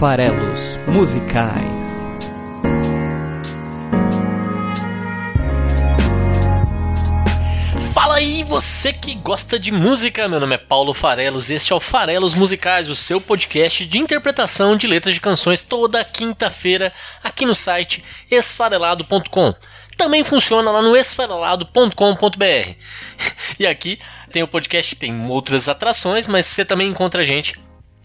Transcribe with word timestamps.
Farelos 0.00 0.78
Musicais. 0.86 1.60
Fala 7.92 8.14
aí, 8.14 8.42
você 8.44 8.94
que 8.94 9.14
gosta 9.16 9.58
de 9.58 9.70
música. 9.70 10.26
Meu 10.26 10.40
nome 10.40 10.54
é 10.54 10.58
Paulo 10.58 10.94
Farelos 10.94 11.50
e 11.50 11.54
este 11.56 11.74
é 11.74 11.76
o 11.76 11.80
Farelos 11.80 12.32
Musicais, 12.32 12.88
o 12.88 12.96
seu 12.96 13.20
podcast 13.20 13.84
de 13.84 13.98
interpretação 13.98 14.74
de 14.74 14.86
letras 14.86 15.16
de 15.16 15.20
canções 15.20 15.62
toda 15.62 16.02
quinta-feira 16.02 16.90
aqui 17.22 17.44
no 17.44 17.54
site 17.54 18.02
esfarelado.com. 18.30 19.54
Também 19.98 20.24
funciona 20.24 20.70
lá 20.70 20.80
no 20.80 20.96
esfarelado.com.br. 20.96 22.74
E 23.58 23.66
aqui 23.66 24.00
tem 24.32 24.42
o 24.42 24.48
podcast, 24.48 24.96
tem 24.96 25.26
outras 25.26 25.68
atrações, 25.68 26.26
mas 26.26 26.46
você 26.46 26.64
também 26.64 26.88
encontra 26.88 27.20
a 27.20 27.24
gente 27.24 27.60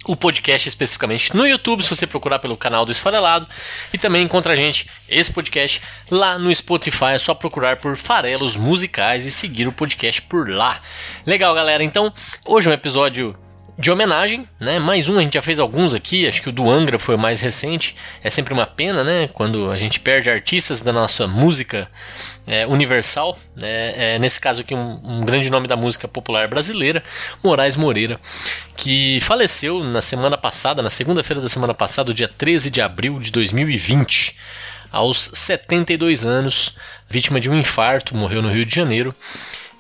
o 0.08 0.16
podcast 0.16 0.68
especificamente 0.68 1.36
no 1.36 1.45
YouTube, 1.45 1.84
se 1.84 1.90
você 1.90 2.05
procurar 2.08 2.40
pelo 2.40 2.58
canal 2.58 2.86
do 2.86 2.91
Esfarelado, 2.91 3.48
e 3.94 3.98
também 3.98 4.23
encontra 4.23 4.54
a 4.54 4.55
gente, 4.55 4.88
esse 5.09 5.31
podcast, 5.31 5.81
lá 6.09 6.38
no 6.38 6.54
Spotify, 6.54 7.14
é 7.14 7.18
só 7.18 7.34
procurar 7.34 7.78
por 7.78 7.98
Farelos 7.98 8.55
Musicais 8.55 9.26
e 9.26 9.31
seguir 9.31 9.68
o 9.68 9.72
podcast 9.72 10.22
por 10.23 10.50
lá. 10.50 10.80
Legal, 11.26 11.54
galera, 11.54 11.84
então 11.84 12.14
hoje 12.45 12.68
é 12.68 12.72
um 12.72 12.73
episódio 12.73 13.36
de 13.78 13.92
homenagem, 13.92 14.48
né? 14.60 14.80
Mais 14.80 15.10
um, 15.10 15.18
a 15.18 15.22
gente 15.22 15.34
já 15.34 15.42
fez 15.42 15.60
alguns 15.60 15.94
aqui, 15.94 16.26
acho 16.28 16.42
que 16.42 16.48
o 16.48 16.52
do 16.52 16.70
Angra 16.70 16.98
foi 16.98 17.16
o 17.16 17.20
mais 17.20 17.42
recente. 17.42 17.96
É 18.24 18.30
sempre 18.30 18.54
uma 18.54 18.66
pena, 18.66 19.04
né? 19.04 19.28
Quando 19.28 19.70
a 19.70 19.76
gente 19.76 20.00
perde 20.00 20.30
artistas 20.30 20.80
da 20.80 20.94
nossa 20.94 21.28
música 21.28 21.90
é, 22.48 22.66
universal. 22.66 23.38
Né? 23.56 24.16
É, 24.16 24.20
nesse 24.20 24.40
caso 24.40 24.62
aqui, 24.62 24.74
um, 24.74 25.02
um, 25.04 25.26
grande 25.26 25.50
nome 25.50 25.68
da 25.68 25.76
música 25.76 26.08
popular 26.08 26.48
brasileira, 26.48 27.04
Moraes 27.44 27.76
Moreira, 27.76 28.20
que 28.78 29.20
faleceu 29.22 29.84
na 29.84 30.02
semana 30.02 30.38
passada, 30.38 30.82
na 30.82 30.89
segunda-feira 30.89 31.42
da 31.42 31.50
semana 31.50 31.73
passada, 31.73 32.14
dia 32.14 32.30
13 32.30 32.72
de 32.72 32.82
abril 32.82 33.20
de 33.20 33.30
2020 33.32 34.38
aos 34.89 35.32
72 35.34 36.26
anos, 36.26 36.78
vítima 37.10 37.42
de 37.42 37.50
um 37.50 37.60
infarto, 37.60 38.16
morreu 38.16 38.42
no 38.42 38.50
Rio 38.50 38.66
de 38.66 38.73
Janeiro. 38.73 39.14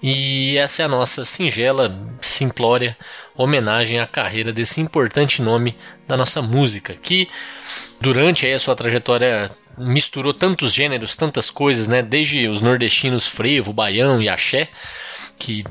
E 0.01 0.57
essa 0.57 0.81
é 0.81 0.85
a 0.85 0.89
nossa 0.89 1.25
singela, 1.25 1.91
simplória 2.21 2.97
homenagem 3.35 3.99
à 3.99 4.07
carreira 4.07 4.53
desse 4.53 4.79
importante 4.79 5.41
nome 5.41 5.75
da 6.07 6.15
nossa 6.15 6.41
música, 6.41 6.93
que 6.93 7.27
durante 7.99 8.45
a 8.45 8.59
sua 8.59 8.75
trajetória 8.75 9.51
misturou 9.77 10.33
tantos 10.33 10.73
gêneros, 10.73 11.15
tantas 11.15 11.49
coisas, 11.49 11.87
né? 11.87 12.01
Desde 12.01 12.47
os 12.47 12.61
nordestinos 12.61 13.27
frevo, 13.27 13.73
baião 13.73 14.21
e 14.21 14.29
axé, 14.29 14.67
que 15.37 15.65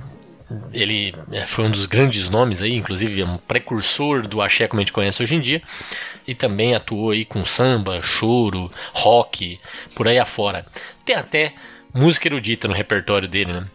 ele 0.72 1.14
é, 1.32 1.46
foi 1.46 1.64
um 1.64 1.70
dos 1.70 1.86
grandes 1.86 2.28
nomes 2.28 2.62
aí, 2.62 2.74
inclusive 2.74 3.22
é 3.22 3.24
um 3.24 3.38
precursor 3.38 4.26
do 4.26 4.42
axé 4.42 4.68
como 4.68 4.80
a 4.80 4.84
gente 4.84 4.92
conhece 4.92 5.22
hoje 5.22 5.36
em 5.36 5.40
dia, 5.40 5.62
e 6.26 6.34
também 6.34 6.74
atuou 6.74 7.10
aí 7.10 7.24
com 7.24 7.44
samba, 7.44 8.00
choro, 8.02 8.70
rock, 8.92 9.58
por 9.94 10.06
aí 10.06 10.18
afora. 10.18 10.66
Tem 11.04 11.16
até 11.16 11.54
música 11.92 12.28
erudita 12.28 12.68
no 12.68 12.74
repertório 12.74 13.28
dele, 13.28 13.52
né? 13.54 13.66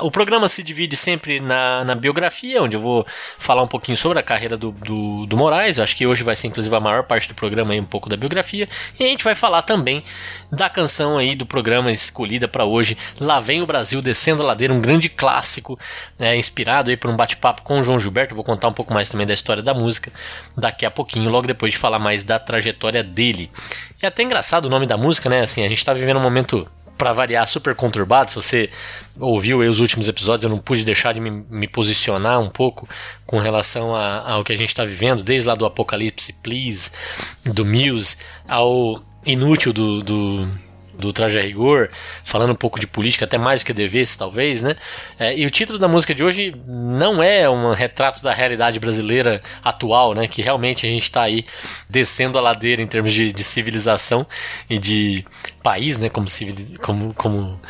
O 0.00 0.10
programa 0.10 0.48
se 0.48 0.62
divide 0.62 0.96
sempre 0.96 1.40
na, 1.40 1.84
na, 1.84 1.94
biografia, 1.94 2.62
onde 2.62 2.76
eu 2.76 2.80
vou 2.80 3.06
falar 3.38 3.62
um 3.62 3.66
pouquinho 3.66 3.96
sobre 3.96 4.18
a 4.18 4.22
carreira 4.22 4.56
do, 4.56 4.70
do, 4.70 5.26
do, 5.26 5.36
Moraes. 5.36 5.78
Eu 5.78 5.84
acho 5.84 5.96
que 5.96 6.06
hoje 6.06 6.22
vai 6.22 6.36
ser 6.36 6.46
inclusive 6.46 6.74
a 6.74 6.80
maior 6.80 7.04
parte 7.04 7.28
do 7.28 7.34
programa 7.34 7.72
aí, 7.72 7.80
um 7.80 7.84
pouco 7.84 8.08
da 8.08 8.16
biografia. 8.16 8.68
E 8.98 9.04
a 9.04 9.08
gente 9.08 9.24
vai 9.24 9.34
falar 9.34 9.62
também 9.62 10.02
da 10.50 10.68
canção 10.68 11.18
aí 11.18 11.34
do 11.34 11.46
programa 11.46 11.90
escolhida 11.90 12.46
para 12.46 12.64
hoje, 12.64 12.96
Lá 13.20 13.40
Vem 13.40 13.62
o 13.62 13.66
Brasil 13.66 14.00
Descendo 14.00 14.42
a 14.42 14.46
Ladeira, 14.46 14.72
um 14.72 14.80
grande 14.80 15.08
clássico, 15.08 15.78
né, 16.18 16.36
inspirado 16.36 16.90
aí 16.90 16.96
por 16.96 17.10
um 17.10 17.16
bate-papo 17.16 17.62
com 17.62 17.80
o 17.80 17.82
João 17.82 17.98
Gilberto. 17.98 18.34
Vou 18.34 18.44
contar 18.44 18.68
um 18.68 18.72
pouco 18.72 18.92
mais 18.92 19.08
também 19.08 19.26
da 19.26 19.34
história 19.34 19.62
da 19.62 19.74
música 19.74 20.12
daqui 20.56 20.86
a 20.86 20.90
pouquinho, 20.90 21.30
logo 21.30 21.46
depois 21.46 21.72
de 21.72 21.78
falar 21.78 21.98
mais 21.98 22.24
da 22.24 22.38
trajetória 22.38 23.02
dele. 23.02 23.50
É 24.00 24.06
até 24.06 24.22
engraçado 24.22 24.66
o 24.66 24.70
nome 24.70 24.86
da 24.86 24.96
música, 24.96 25.28
né? 25.28 25.40
Assim, 25.40 25.64
a 25.64 25.68
gente 25.68 25.78
está 25.78 25.92
vivendo 25.92 26.18
um 26.18 26.22
momento 26.22 26.68
para 26.98 27.12
variar, 27.12 27.46
super 27.46 27.74
conturbado. 27.74 28.30
Se 28.30 28.36
você 28.36 28.70
ouviu 29.18 29.60
os 29.60 29.78
últimos 29.78 30.08
episódios, 30.08 30.44
eu 30.44 30.50
não 30.50 30.58
pude 30.58 30.84
deixar 30.84 31.14
de 31.14 31.20
me, 31.20 31.30
me 31.30 31.68
posicionar 31.68 32.40
um 32.40 32.50
pouco 32.50 32.88
com 33.24 33.38
relação 33.38 33.94
a, 33.94 34.32
ao 34.32 34.44
que 34.44 34.52
a 34.52 34.56
gente 34.56 34.68
está 34.68 34.84
vivendo, 34.84 35.22
desde 35.22 35.46
lá 35.46 35.54
do 35.54 35.64
Apocalipse 35.64 36.32
Please, 36.42 36.90
do 37.44 37.64
Muse, 37.64 38.16
ao 38.46 39.02
inútil 39.24 39.72
do, 39.72 40.02
do 40.02 40.50
do 40.98 41.12
Traje 41.12 41.38
a 41.38 41.42
Rigor, 41.42 41.88
falando 42.24 42.50
um 42.50 42.56
pouco 42.56 42.80
de 42.80 42.86
política, 42.86 43.24
até 43.24 43.38
mais 43.38 43.62
do 43.62 43.66
que 43.66 43.72
devesse, 43.72 44.18
talvez, 44.18 44.62
né? 44.62 44.74
É, 45.18 45.36
e 45.36 45.46
o 45.46 45.50
título 45.50 45.78
da 45.78 45.86
música 45.86 46.14
de 46.14 46.24
hoje 46.24 46.54
não 46.66 47.22
é 47.22 47.48
um 47.48 47.72
retrato 47.72 48.22
da 48.22 48.32
realidade 48.32 48.80
brasileira 48.80 49.40
atual, 49.64 50.14
né? 50.14 50.26
Que 50.26 50.42
realmente 50.42 50.86
a 50.86 50.90
gente 50.90 51.04
está 51.04 51.22
aí 51.22 51.44
descendo 51.88 52.38
a 52.38 52.42
ladeira 52.42 52.82
em 52.82 52.86
termos 52.86 53.12
de, 53.12 53.32
de, 53.32 53.44
civilização 53.44 54.26
e 54.68 54.78
de 54.78 55.24
país, 55.62 55.98
né? 55.98 56.08
Como, 56.08 56.28
civil, 56.28 56.54
como, 56.82 57.14
como 57.14 57.60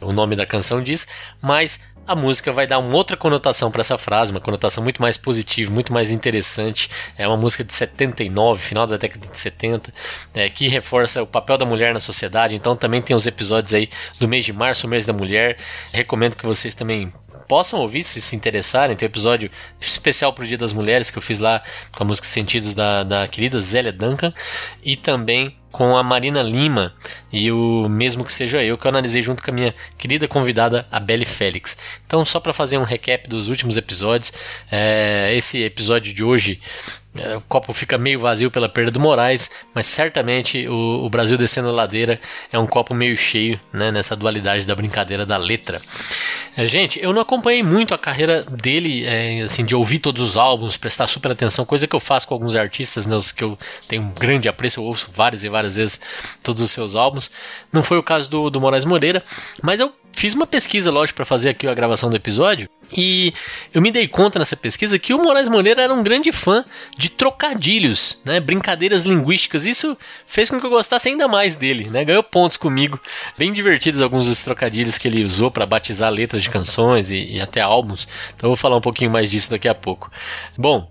o 0.00 0.12
nome 0.12 0.36
da 0.36 0.46
canção 0.46 0.82
diz, 0.82 1.06
mas 1.40 1.80
a 2.08 2.16
música 2.16 2.50
vai 2.50 2.66
dar 2.66 2.78
uma 2.78 2.96
outra 2.96 3.18
conotação 3.18 3.70
para 3.70 3.82
essa 3.82 3.98
frase, 3.98 4.30
uma 4.30 4.40
conotação 4.40 4.82
muito 4.82 5.02
mais 5.02 5.18
positiva, 5.18 5.70
muito 5.70 5.92
mais 5.92 6.10
interessante. 6.10 6.88
É 7.18 7.28
uma 7.28 7.36
música 7.36 7.62
de 7.62 7.74
79, 7.74 8.62
final 8.62 8.86
da 8.86 8.96
década 8.96 9.26
de 9.26 9.38
70, 9.38 9.92
é, 10.32 10.48
que 10.48 10.68
reforça 10.68 11.22
o 11.22 11.26
papel 11.26 11.58
da 11.58 11.66
mulher 11.66 11.92
na 11.92 12.00
sociedade. 12.00 12.54
Então 12.54 12.74
também 12.74 13.02
tem 13.02 13.14
os 13.14 13.26
episódios 13.26 13.74
aí 13.74 13.90
do 14.18 14.26
mês 14.26 14.46
de 14.46 14.54
março, 14.54 14.88
mês 14.88 15.04
da 15.04 15.12
mulher. 15.12 15.58
Recomendo 15.92 16.34
que 16.34 16.46
vocês 16.46 16.74
também 16.74 17.12
possam 17.46 17.78
ouvir 17.78 18.02
se 18.02 18.22
se 18.22 18.34
interessarem. 18.34 18.96
Tem 18.96 19.06
um 19.06 19.10
episódio 19.10 19.50
especial 19.78 20.32
para 20.32 20.44
o 20.44 20.46
Dia 20.46 20.56
das 20.56 20.72
Mulheres 20.72 21.10
que 21.10 21.18
eu 21.18 21.22
fiz 21.22 21.38
lá 21.38 21.62
com 21.94 22.04
a 22.04 22.06
música 22.06 22.26
Sentidos 22.26 22.72
da, 22.72 23.04
da 23.04 23.28
querida 23.28 23.60
Zélia 23.60 23.92
Duncan 23.92 24.32
e 24.82 24.96
também 24.96 25.57
com 25.70 25.96
a 25.96 26.02
Marina 26.02 26.42
Lima 26.42 26.94
e 27.32 27.50
o 27.52 27.88
Mesmo 27.88 28.24
Que 28.24 28.32
Seja 28.32 28.62
Eu, 28.62 28.78
que 28.78 28.86
eu 28.86 28.88
analisei 28.88 29.22
junto 29.22 29.42
com 29.42 29.50
a 29.50 29.54
minha 29.54 29.74
querida 29.96 30.26
convidada, 30.26 30.86
a 30.90 30.98
Belle 30.98 31.24
Félix. 31.24 31.78
Então, 32.06 32.24
só 32.24 32.40
para 32.40 32.52
fazer 32.52 32.78
um 32.78 32.84
recap 32.84 33.28
dos 33.28 33.48
últimos 33.48 33.76
episódios, 33.76 34.32
é, 34.70 35.32
esse 35.34 35.62
episódio 35.62 36.14
de 36.14 36.24
hoje 36.24 36.60
o 37.36 37.40
copo 37.42 37.72
fica 37.72 37.98
meio 37.98 38.20
vazio 38.20 38.50
pela 38.50 38.68
perda 38.68 38.90
do 38.90 39.00
Moraes, 39.00 39.50
mas 39.74 39.86
certamente 39.86 40.66
o, 40.68 41.04
o, 41.04 41.10
Brasil 41.10 41.36
descendo 41.36 41.68
a 41.68 41.72
ladeira 41.72 42.20
é 42.52 42.58
um 42.58 42.66
copo 42.66 42.94
meio 42.94 43.16
cheio 43.16 43.60
né, 43.72 43.90
nessa 43.90 44.16
dualidade 44.16 44.66
da 44.66 44.74
brincadeira 44.74 45.26
da 45.26 45.36
letra. 45.36 45.80
É, 46.56 46.66
gente, 46.66 46.98
eu 47.02 47.12
não 47.12 47.22
acompanhei 47.22 47.62
muito 47.62 47.94
a 47.94 47.98
carreira 47.98 48.42
dele, 48.42 49.04
é, 49.06 49.42
assim, 49.42 49.64
de 49.64 49.74
ouvir 49.74 50.00
todos 50.00 50.20
os 50.22 50.36
álbuns, 50.36 50.76
prestar 50.76 51.06
super 51.06 51.30
atenção, 51.30 51.64
coisa 51.64 51.86
que 51.86 51.94
eu 51.94 52.00
faço 52.00 52.26
com 52.26 52.34
alguns 52.34 52.56
artistas, 52.56 53.06
né, 53.06 53.14
os 53.14 53.30
que 53.30 53.44
eu 53.44 53.56
tenho 53.86 54.02
um 54.02 54.10
grande 54.10 54.48
apreço, 54.48 54.80
eu 54.80 54.84
ouço 54.84 55.10
várias 55.12 55.44
e 55.44 55.48
várias 55.48 55.76
vezes 55.76 56.00
todos 56.42 56.62
os 56.62 56.70
seus 56.70 56.96
álbuns. 56.96 57.30
Não 57.72 57.82
foi 57.82 57.98
o 57.98 58.02
caso 58.02 58.30
do, 58.30 58.50
do 58.50 58.60
Moraes 58.60 58.84
Moreira, 58.84 59.22
mas 59.62 59.80
eu 59.80 59.92
fiz 60.18 60.34
uma 60.34 60.46
pesquisa, 60.46 60.90
lógico, 60.90 61.16
para 61.16 61.24
fazer 61.24 61.50
aqui 61.50 61.68
a 61.68 61.74
gravação 61.74 62.10
do 62.10 62.16
episódio, 62.16 62.68
e 62.96 63.32
eu 63.72 63.80
me 63.80 63.92
dei 63.92 64.08
conta 64.08 64.38
nessa 64.38 64.56
pesquisa 64.56 64.98
que 64.98 65.14
o 65.14 65.22
Moraes 65.22 65.48
Moreira 65.48 65.80
era 65.80 65.94
um 65.94 66.02
grande 66.02 66.32
fã 66.32 66.64
de 66.96 67.08
trocadilhos, 67.08 68.20
né, 68.24 68.40
brincadeiras 68.40 69.02
linguísticas. 69.02 69.64
Isso 69.64 69.96
fez 70.26 70.50
com 70.50 70.58
que 70.58 70.66
eu 70.66 70.70
gostasse 70.70 71.08
ainda 71.08 71.28
mais 71.28 71.54
dele, 71.54 71.88
né? 71.88 72.04
Ganhou 72.04 72.24
pontos 72.24 72.56
comigo, 72.56 73.00
bem 73.36 73.52
divertidos 73.52 74.02
alguns 74.02 74.26
dos 74.26 74.42
trocadilhos 74.42 74.98
que 74.98 75.06
ele 75.06 75.24
usou 75.24 75.52
para 75.52 75.64
batizar 75.64 76.10
letras 76.10 76.42
de 76.42 76.50
canções 76.50 77.12
e, 77.12 77.34
e 77.34 77.40
até 77.40 77.60
álbuns. 77.60 78.08
Então 78.34 78.48
eu 78.48 78.50
vou 78.50 78.56
falar 78.56 78.76
um 78.76 78.80
pouquinho 78.80 79.12
mais 79.12 79.30
disso 79.30 79.50
daqui 79.50 79.68
a 79.68 79.74
pouco. 79.74 80.10
Bom, 80.56 80.90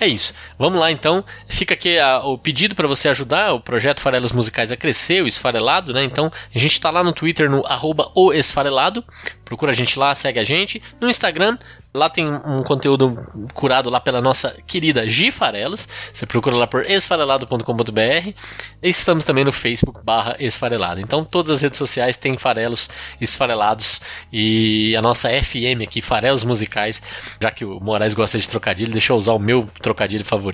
é 0.00 0.08
isso. 0.08 0.34
Vamos 0.60 0.78
lá 0.78 0.92
então. 0.92 1.24
Fica 1.48 1.72
aqui 1.72 1.98
a, 1.98 2.18
o 2.18 2.36
pedido 2.36 2.74
para 2.74 2.86
você 2.86 3.08
ajudar 3.08 3.54
o 3.54 3.60
projeto 3.60 4.02
Farelas 4.02 4.30
Musicais 4.30 4.70
a 4.70 4.76
crescer, 4.76 5.22
o 5.22 5.26
Esfarelado, 5.26 5.94
né? 5.94 6.04
Então 6.04 6.30
a 6.54 6.58
gente 6.58 6.72
está 6.72 6.90
lá 6.90 7.02
no 7.02 7.14
Twitter 7.14 7.48
no 7.48 7.66
arroba 7.66 8.12
o 8.14 8.30
Esfarelado. 8.30 9.02
Procura 9.42 9.72
a 9.72 9.74
gente 9.74 9.98
lá, 9.98 10.14
segue 10.14 10.38
a 10.38 10.44
gente. 10.44 10.82
No 11.00 11.08
Instagram, 11.08 11.56
Lá 11.92 12.08
tem 12.08 12.32
um 12.32 12.62
conteúdo 12.62 13.48
curado 13.52 13.90
lá 13.90 13.98
pela 13.98 14.20
nossa 14.20 14.56
querida 14.64 15.08
Gi 15.10 15.32
Farelos. 15.32 15.88
Você 16.12 16.24
procura 16.24 16.54
lá 16.54 16.64
por 16.64 16.88
esfarelado.com.br. 16.88 18.32
Estamos 18.80 19.24
também 19.24 19.44
no 19.44 19.50
Facebook 19.50 20.00
barra 20.04 20.36
esfarelado. 20.38 21.00
Então 21.00 21.24
todas 21.24 21.50
as 21.50 21.62
redes 21.62 21.78
sociais 21.78 22.16
têm 22.16 22.38
farelos 22.38 22.88
esfarelados. 23.20 24.00
E 24.32 24.94
a 24.96 25.02
nossa 25.02 25.30
FM 25.30 25.82
aqui, 25.82 26.00
Farelos 26.00 26.44
Musicais, 26.44 27.02
já 27.40 27.50
que 27.50 27.64
o 27.64 27.80
Moraes 27.80 28.14
gosta 28.14 28.38
de 28.38 28.48
trocadilho, 28.48 28.92
deixa 28.92 29.12
eu 29.12 29.16
usar 29.16 29.32
o 29.32 29.40
meu 29.40 29.68
trocadilho 29.82 30.24
favorito. 30.24 30.49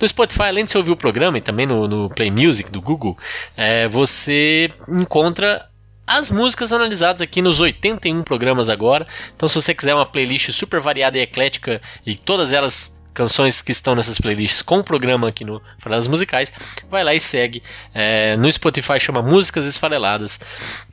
No 0.00 0.06
Spotify, 0.06 0.44
além 0.44 0.64
de 0.64 0.70
você 0.70 0.78
ouvir 0.78 0.90
o 0.90 0.96
programa 0.96 1.38
e 1.38 1.40
também 1.40 1.66
no, 1.66 1.86
no 1.88 2.10
Play 2.10 2.30
Music 2.30 2.70
do 2.70 2.80
Google, 2.80 3.16
é, 3.56 3.88
você 3.88 4.70
encontra 4.88 5.68
as 6.06 6.30
músicas 6.30 6.72
analisadas 6.72 7.20
aqui 7.20 7.42
nos 7.42 7.60
81 7.60 8.22
programas 8.22 8.68
agora. 8.68 9.06
Então, 9.36 9.48
se 9.48 9.54
você 9.54 9.74
quiser 9.74 9.94
uma 9.94 10.06
playlist 10.06 10.50
super 10.52 10.80
variada 10.80 11.18
e 11.18 11.20
eclética 11.20 11.80
e 12.06 12.16
todas 12.16 12.52
elas 12.52 12.98
canções 13.12 13.60
que 13.60 13.72
estão 13.72 13.96
nessas 13.96 14.18
playlists 14.18 14.62
com 14.62 14.78
o 14.78 14.84
programa 14.84 15.28
aqui 15.28 15.44
no 15.44 15.60
Farelas 15.78 16.06
Musicais, 16.06 16.52
vai 16.88 17.02
lá 17.02 17.14
e 17.14 17.20
segue. 17.20 17.62
É, 17.92 18.36
no 18.36 18.50
Spotify 18.50 19.00
chama 19.00 19.20
Músicas 19.20 19.66
Esfareladas 19.66 20.40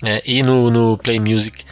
é, 0.03 0.23
e 0.25 0.41
no, 0.41 0.71
no 0.71 0.97
Play 0.97 1.19
Music 1.19 1.63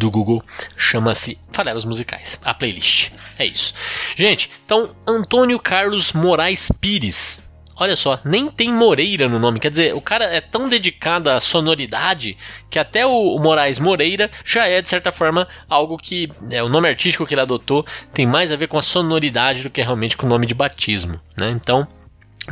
do 0.00 0.10
Google 0.10 0.42
chama-se 0.76 1.38
Farelas 1.52 1.84
Musicais, 1.84 2.40
a 2.42 2.52
playlist. 2.52 3.10
É 3.38 3.44
isso. 3.44 3.74
Gente, 4.16 4.50
então 4.64 4.90
Antônio 5.06 5.60
Carlos 5.60 6.12
Moraes 6.12 6.72
Pires 6.80 7.48
Olha 7.80 7.96
só, 7.96 8.20
nem 8.22 8.50
tem 8.50 8.70
Moreira 8.70 9.26
no 9.26 9.38
nome. 9.38 9.58
Quer 9.58 9.70
dizer, 9.70 9.94
o 9.94 10.02
cara 10.02 10.26
é 10.26 10.38
tão 10.42 10.68
dedicado 10.68 11.30
à 11.30 11.40
sonoridade 11.40 12.36
que 12.68 12.78
até 12.78 13.06
o, 13.06 13.38
Moraes 13.38 13.78
Moreira 13.78 14.30
já 14.44 14.66
é, 14.66 14.82
de 14.82 14.88
certa 14.88 15.10
forma, 15.10 15.48
algo 15.66 15.96
que. 15.96 16.30
É, 16.50 16.62
o 16.62 16.68
nome 16.68 16.90
artístico 16.90 17.24
que 17.24 17.32
ele 17.32 17.40
adotou 17.40 17.82
tem 18.12 18.26
mais 18.26 18.52
a 18.52 18.56
ver 18.56 18.66
com 18.66 18.76
a 18.76 18.82
sonoridade 18.82 19.62
do 19.62 19.70
que 19.70 19.80
realmente 19.80 20.14
com 20.14 20.26
o 20.26 20.28
nome 20.28 20.46
de 20.46 20.52
batismo. 20.52 21.18
Né? 21.38 21.48
Então, 21.52 21.88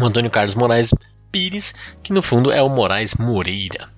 o 0.01 0.07
Antônio 0.07 0.31
Carlos 0.31 0.55
Moraes 0.55 0.95
Pires, 1.31 1.75
que 2.03 2.13
no 2.13 2.23
fundo 2.23 2.51
é 2.51 2.63
o 2.63 2.69
Moraes 2.69 3.15
Moreira. 3.15 3.89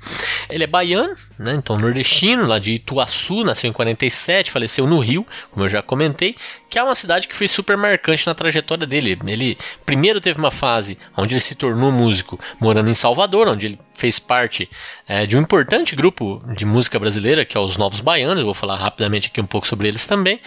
Ele 0.49 0.65
é 0.65 0.67
baiano, 0.67 1.15
né, 1.39 1.55
então 1.55 1.79
nordestino, 1.79 2.47
lá 2.47 2.59
de 2.59 2.73
Ituaçu, 2.73 3.45
nasceu 3.45 3.71
em 3.71 3.73
47, 3.73 4.51
faleceu 4.51 4.87
no 4.87 4.99
Rio, 4.99 5.27
como 5.51 5.65
eu 5.65 5.69
já 5.69 5.81
comentei, 5.81 6.35
que 6.69 6.79
é 6.79 6.83
uma 6.83 6.95
cidade 6.95 7.29
que 7.29 7.35
foi 7.35 7.47
super 7.47 7.77
marcante 7.77 8.27
na 8.27 8.35
trajetória 8.35 8.87
dele. 8.87 9.19
Ele 9.27 9.57
primeiro 9.87 10.21
teve 10.21 10.39
uma 10.39 10.51
fase 10.51 10.99
onde 11.17 11.35
ele 11.35 11.41
se 11.41 11.55
tornou 11.55 11.93
músico 11.93 12.39
morando 12.59 12.91
em 12.91 12.95
Salvador, 12.95 13.47
onde 13.49 13.67
ele 13.67 13.79
fez 14.01 14.19
parte 14.19 14.69
é, 15.07 15.27
de 15.27 15.37
um 15.37 15.43
importante 15.43 15.95
grupo 15.95 16.43
de 16.57 16.65
música 16.65 16.99
brasileira, 16.99 17.45
que 17.45 17.57
é 17.57 17.61
os 17.61 17.77
Novos 17.77 18.01
Baianos. 18.01 18.43
Vou 18.43 18.55
falar 18.55 18.77
rapidamente 18.77 19.29
aqui 19.29 19.41
um 19.41 19.47
pouco 19.47 19.69
sobre 19.69 19.89
eles 19.89 20.07
também. 20.07 20.41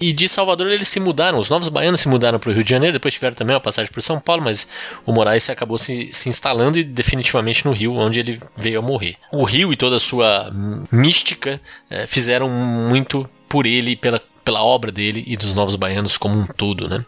E 0.00 0.12
de 0.12 0.28
Salvador 0.28 0.66
eles 0.66 0.88
se 0.88 0.98
mudaram, 0.98 1.38
os 1.38 1.48
Novos 1.48 1.68
Baianos 1.68 2.00
se 2.00 2.08
mudaram 2.08 2.40
para 2.40 2.50
o 2.50 2.52
Rio 2.52 2.64
de 2.64 2.70
Janeiro, 2.70 2.94
depois 2.94 3.14
tiveram 3.14 3.36
também 3.36 3.54
uma 3.54 3.60
passagem 3.60 3.92
por 3.92 4.02
São 4.02 4.18
Paulo, 4.18 4.42
mas 4.42 4.68
o 5.06 5.12
Moraes 5.12 5.48
acabou 5.48 5.78
se, 5.78 6.12
se 6.12 6.28
instalando 6.28 6.78
e 6.78 6.82
definitivamente 6.82 7.64
no 7.64 7.72
Rio, 7.72 7.94
onde 7.94 8.18
ele 8.18 8.40
veio 8.56 8.80
a 8.80 8.82
morrer. 8.82 9.16
O 9.32 9.44
Rio 9.44 9.72
e 9.72 9.76
toda 9.76 9.96
a 9.96 10.00
sua 10.00 10.52
mística 10.90 11.60
é, 11.88 12.04
fizeram 12.06 12.50
muito 12.50 13.28
por 13.48 13.64
ele, 13.64 13.94
pela, 13.94 14.20
pela 14.44 14.62
obra 14.62 14.90
dele 14.90 15.22
e 15.24 15.36
dos 15.36 15.54
Novos 15.54 15.76
Baianos 15.76 16.18
como 16.18 16.36
um 16.36 16.46
todo, 16.46 16.88
né? 16.88 17.04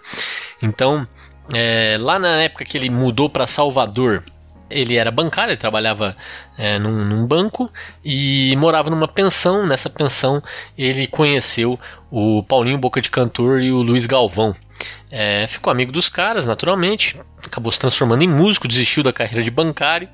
Então, 0.63 1.07
é, 1.53 1.97
lá 1.99 2.17
na 2.19 2.43
época 2.43 2.65
que 2.65 2.79
ele 2.79 2.89
mudou 2.89 3.29
para 3.29 3.47
Salvador, 3.47 4.23
ele 4.71 4.97
era 4.97 5.11
bancário, 5.11 5.51
ele 5.51 5.57
trabalhava 5.57 6.17
é, 6.59 6.79
num, 6.79 7.05
num, 7.05 7.27
banco 7.27 7.71
e 8.05 8.55
morava 8.57 8.89
numa 8.89 9.09
pensão. 9.09 9.67
Nessa 9.67 9.91
pensão 9.91 10.43
ele 10.79 11.07
conheceu 11.07 11.79
o 12.11 12.43
Paulinho 12.43 12.79
Boca 12.79 13.01
de 13.01 13.11
Cantor 13.11 13.61
e 13.61 13.73
o 13.73 13.83
Luiz 13.83 14.07
Galvão. 14.07 14.55
É, 15.11 15.47
ficou 15.49 15.73
amigo 15.73 15.91
dos 15.91 16.09
caras, 16.09 16.47
naturalmente, 16.47 17.21
acabou 17.45 17.73
se 17.73 17.81
transformando 17.81 18.23
em 18.23 18.29
músico, 18.29 18.69
desistiu 18.69 19.03
da 19.03 19.13
carreira 19.13 19.43
de 19.43 19.51
bancário 19.51 20.09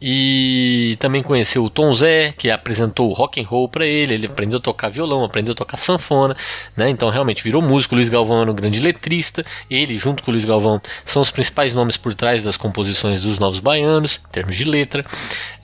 e 0.00 0.96
também 1.00 1.20
conheceu 1.20 1.64
o 1.64 1.70
Tom 1.70 1.92
Zé, 1.92 2.32
que 2.36 2.48
apresentou 2.48 3.10
o 3.10 3.12
rock 3.12 3.40
and 3.40 3.46
roll 3.46 3.68
para 3.68 3.84
ele. 3.84 4.14
Ele 4.14 4.26
aprendeu 4.26 4.58
a 4.58 4.62
tocar 4.62 4.88
violão, 4.88 5.24
aprendeu 5.24 5.52
a 5.52 5.54
tocar 5.56 5.76
sanfona, 5.76 6.36
né? 6.76 6.88
Então 6.88 7.08
realmente 7.08 7.42
virou 7.42 7.60
músico. 7.60 7.96
Luiz 7.96 8.08
Galvão 8.08 8.42
era 8.42 8.50
um 8.50 8.54
grande 8.54 8.78
letrista. 8.78 9.44
Ele, 9.68 9.98
junto 9.98 10.22
com 10.22 10.30
o 10.30 10.32
Luiz 10.32 10.44
Galvão, 10.44 10.80
são 11.04 11.22
os 11.22 11.30
principais 11.30 11.74
nomes 11.74 11.96
por 11.96 12.14
trás 12.14 12.44
das 12.44 12.56
composições 12.56 13.22
dos 13.22 13.40
Novos 13.40 13.58
Baianos, 13.58 14.20
em 14.28 14.30
termos 14.30 14.56
de 14.56 14.64
letra. 14.64 15.04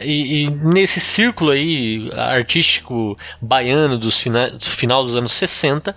E, 0.00 0.44
e 0.44 0.50
nesse 0.50 0.99
círculo 0.99 1.52
aí 1.52 2.10
artístico 2.16 3.16
baiano 3.40 3.96
dos 3.96 4.19
fina, 4.19 4.50
do 4.50 4.64
final 4.64 5.04
dos 5.04 5.14
anos 5.14 5.32
60 5.32 5.94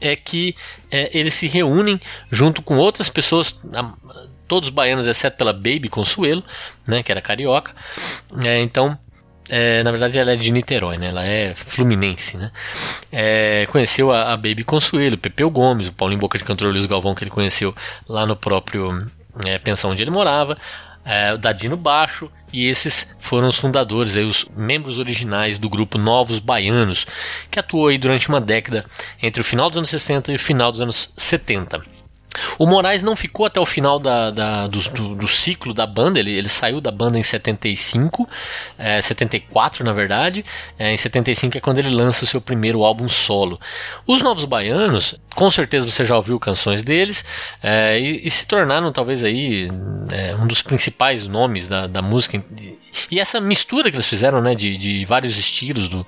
é 0.00 0.14
que 0.14 0.54
é, 0.94 1.10
eles 1.12 1.34
se 1.34 1.48
reúnem 1.48 2.00
junto 2.30 2.62
com 2.62 2.76
outras 2.76 3.08
pessoas, 3.08 3.52
todos 4.46 4.68
baianos, 4.70 5.08
exceto 5.08 5.36
pela 5.36 5.52
Baby 5.52 5.88
Consuelo, 5.88 6.44
né, 6.86 7.02
que 7.02 7.10
era 7.10 7.20
carioca. 7.20 7.74
É, 8.44 8.60
então, 8.60 8.96
é, 9.50 9.82
na 9.82 9.90
verdade, 9.90 10.20
ela 10.20 10.32
é 10.32 10.36
de 10.36 10.52
Niterói, 10.52 10.96
né? 10.96 11.08
Ela 11.08 11.24
é 11.24 11.52
fluminense, 11.52 12.36
né? 12.36 12.52
É, 13.10 13.66
conheceu 13.72 14.12
a, 14.12 14.32
a, 14.32 14.36
Baby 14.36 14.62
Consuelo, 14.62 15.16
o 15.16 15.18
Pepeu 15.18 15.50
Gomes, 15.50 15.88
o 15.88 15.92
Paulinho 15.92 16.20
Boca 16.20 16.38
de 16.38 16.44
Cantor 16.44 16.70
Luiz 16.70 16.86
Galvão, 16.86 17.12
que 17.12 17.24
ele 17.24 17.30
conheceu 17.30 17.74
lá 18.08 18.24
no 18.24 18.36
próprio 18.36 18.96
é, 19.44 19.58
pensão 19.58 19.90
onde 19.90 20.02
ele 20.02 20.12
morava 20.12 20.56
é, 21.04 21.32
o 21.32 21.38
Dadino 21.38 21.76
Baixo, 21.76 22.30
e 22.52 22.66
esses 22.66 23.14
foram 23.20 23.48
os 23.48 23.58
fundadores, 23.58 24.16
aí, 24.16 24.24
os 24.24 24.46
membros 24.56 24.98
originais 24.98 25.58
do 25.58 25.68
grupo 25.68 25.98
Novos 25.98 26.38
Baianos, 26.38 27.06
que 27.50 27.58
atuou 27.58 27.88
aí 27.88 27.98
durante 27.98 28.28
uma 28.28 28.40
década 28.40 28.84
entre 29.22 29.40
o 29.40 29.44
final 29.44 29.68
dos 29.68 29.78
anos 29.78 29.90
60 29.90 30.32
e 30.32 30.36
o 30.36 30.38
final 30.38 30.72
dos 30.72 30.80
anos 30.80 31.12
70. 31.16 31.82
O 32.58 32.66
Moraes 32.66 33.02
não 33.02 33.14
ficou 33.16 33.46
até 33.46 33.60
o 33.60 33.66
final 33.66 33.98
da, 33.98 34.30
da 34.30 34.66
do, 34.66 34.80
do, 34.90 35.14
do, 35.14 35.28
ciclo 35.28 35.72
da 35.72 35.86
banda, 35.86 36.18
ele, 36.18 36.32
ele 36.32 36.48
saiu 36.48 36.80
da 36.80 36.90
banda 36.90 37.18
em 37.18 37.22
75, 37.22 38.28
é, 38.78 39.00
74 39.00 39.84
na 39.84 39.92
verdade, 39.92 40.44
é, 40.78 40.92
em 40.92 40.96
75 40.96 41.56
é 41.56 41.60
quando 41.60 41.78
ele 41.78 41.90
lança 41.90 42.24
o 42.24 42.26
seu 42.26 42.40
primeiro 42.40 42.84
álbum 42.84 43.08
solo. 43.08 43.60
Os 44.06 44.22
Novos 44.22 44.44
Baianos, 44.44 45.18
com 45.34 45.50
certeza 45.50 45.88
você 45.88 46.04
já 46.04 46.16
ouviu 46.16 46.38
canções 46.38 46.82
deles, 46.82 47.24
é, 47.62 47.98
e, 47.98 48.26
e, 48.26 48.30
se 48.30 48.46
tornaram 48.46 48.92
talvez 48.92 49.24
aí 49.24 49.70
é, 50.10 50.34
um 50.36 50.46
dos 50.46 50.62
principais 50.62 51.26
nomes 51.28 51.68
da, 51.68 51.86
da 51.86 52.02
música. 52.02 52.42
E 53.10 53.18
essa 53.18 53.40
mistura 53.40 53.90
que 53.90 53.96
eles 53.96 54.08
fizeram 54.08 54.40
né, 54.40 54.54
de, 54.54 54.76
de 54.76 55.04
vários 55.04 55.38
estilos, 55.38 55.88
do 55.88 56.06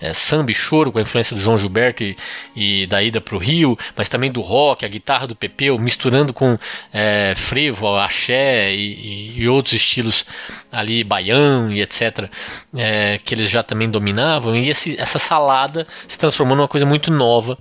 é, 0.00 0.12
samba 0.12 0.50
e 0.50 0.54
choro, 0.54 0.90
com 0.90 0.98
a 0.98 1.02
influência 1.02 1.36
do 1.36 1.42
João 1.42 1.56
Gilberto 1.56 2.02
e, 2.02 2.16
e 2.56 2.86
da 2.86 3.02
ida 3.02 3.20
para 3.20 3.36
o 3.36 3.38
Rio, 3.38 3.78
mas 3.96 4.08
também 4.08 4.30
do 4.30 4.40
rock, 4.40 4.84
a 4.84 4.88
guitarra 4.88 5.26
do 5.26 5.36
Pepe 5.64 5.78
misturando 5.78 6.32
com 6.32 6.58
é, 6.92 7.32
frevo, 7.36 7.96
axé 7.96 8.74
e, 8.74 9.32
e, 9.38 9.48
outros 9.48 9.74
estilos 9.74 10.26
ali, 10.70 11.02
baião 11.02 11.70
e 11.70 11.80
etc., 11.80 12.28
é, 12.76 13.18
que 13.22 13.34
eles 13.34 13.50
já 13.50 13.62
também 13.62 13.88
dominavam, 13.88 14.54
e 14.56 14.68
esse, 14.68 14.98
essa 15.00 15.18
salada 15.18 15.86
se 16.06 16.18
transformou 16.18 16.56
numa 16.56 16.68
coisa 16.68 16.86
muito 16.86 17.10
nova 17.10 17.58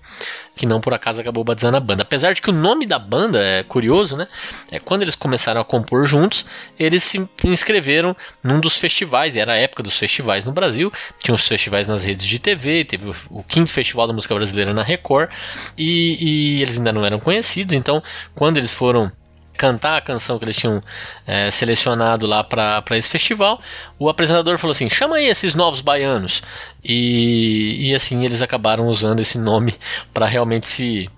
que 0.56 0.66
não 0.66 0.80
por 0.80 0.94
acaso 0.94 1.20
acabou 1.20 1.44
batizando 1.44 1.78
a 1.78 1.80
banda. 1.80 2.04
Apesar 2.04 2.34
de 2.34 2.42
que 2.42 2.50
o 2.50 2.54
nome 2.54 2.86
da 2.86 3.00
banda 3.00 3.44
é 3.44 3.64
curioso, 3.64 4.16
né? 4.16 4.28
É, 4.72 4.80
quando 4.80 5.02
eles 5.02 5.16
começaram 5.16 5.60
a 5.60 5.66
compor 5.66 6.06
juntos, 6.06 6.46
eles 6.80 7.04
se 7.04 7.28
inscreveram 7.44 8.16
num 8.44 8.60
dos 8.60 8.78
festivais, 8.78 9.36
e 9.36 9.40
era 9.40 9.54
a 9.54 9.58
época 9.58 9.82
dos 9.82 9.98
festivais 9.98 10.46
no 10.46 10.52
Brasil, 10.52 10.92
tinha 11.22 11.34
os 11.34 11.48
festivais 11.48 11.88
nas 11.88 12.04
redes 12.04 12.26
de 12.26 12.40
TV, 12.40 12.86
teve 12.86 13.10
o, 13.10 13.16
o 13.30 13.44
quinto 13.44 13.72
festival 13.72 14.08
da 14.08 14.14
música 14.14 14.36
brasileira 14.36 14.74
na 14.74 14.84
Record, 14.84 15.30
e, 15.78 16.58
e 16.58 16.62
eles 16.62 16.78
ainda 16.78 16.94
não 16.94 17.06
eram 17.06 17.20
conhecidos, 17.20 17.76
então 17.76 18.02
quando 18.36 18.58
eles 18.58 18.74
foram 18.74 19.12
cantar 19.58 19.98
a 19.98 20.02
canção 20.02 20.38
que 20.38 20.46
eles 20.46 20.56
tinham 20.56 20.84
é, 21.26 21.50
selecionado 21.52 22.26
lá 22.28 22.44
para 22.44 22.84
esse 22.92 23.10
festival, 23.10 23.62
o 24.00 24.10
apresentador 24.10 24.58
falou 24.58 24.74
assim: 24.74 24.90
chama 24.90 25.18
aí 25.18 25.28
esses 25.28 25.56
novos 25.56 25.82
baianos. 25.82 26.44
E, 26.84 27.90
e 27.90 27.96
assim 27.96 28.26
eles 28.26 28.42
acabaram 28.42 28.88
usando 28.88 29.20
esse 29.20 29.38
nome 29.38 29.74
para 30.14 30.26
realmente 30.26 30.68
se, 30.68 31.10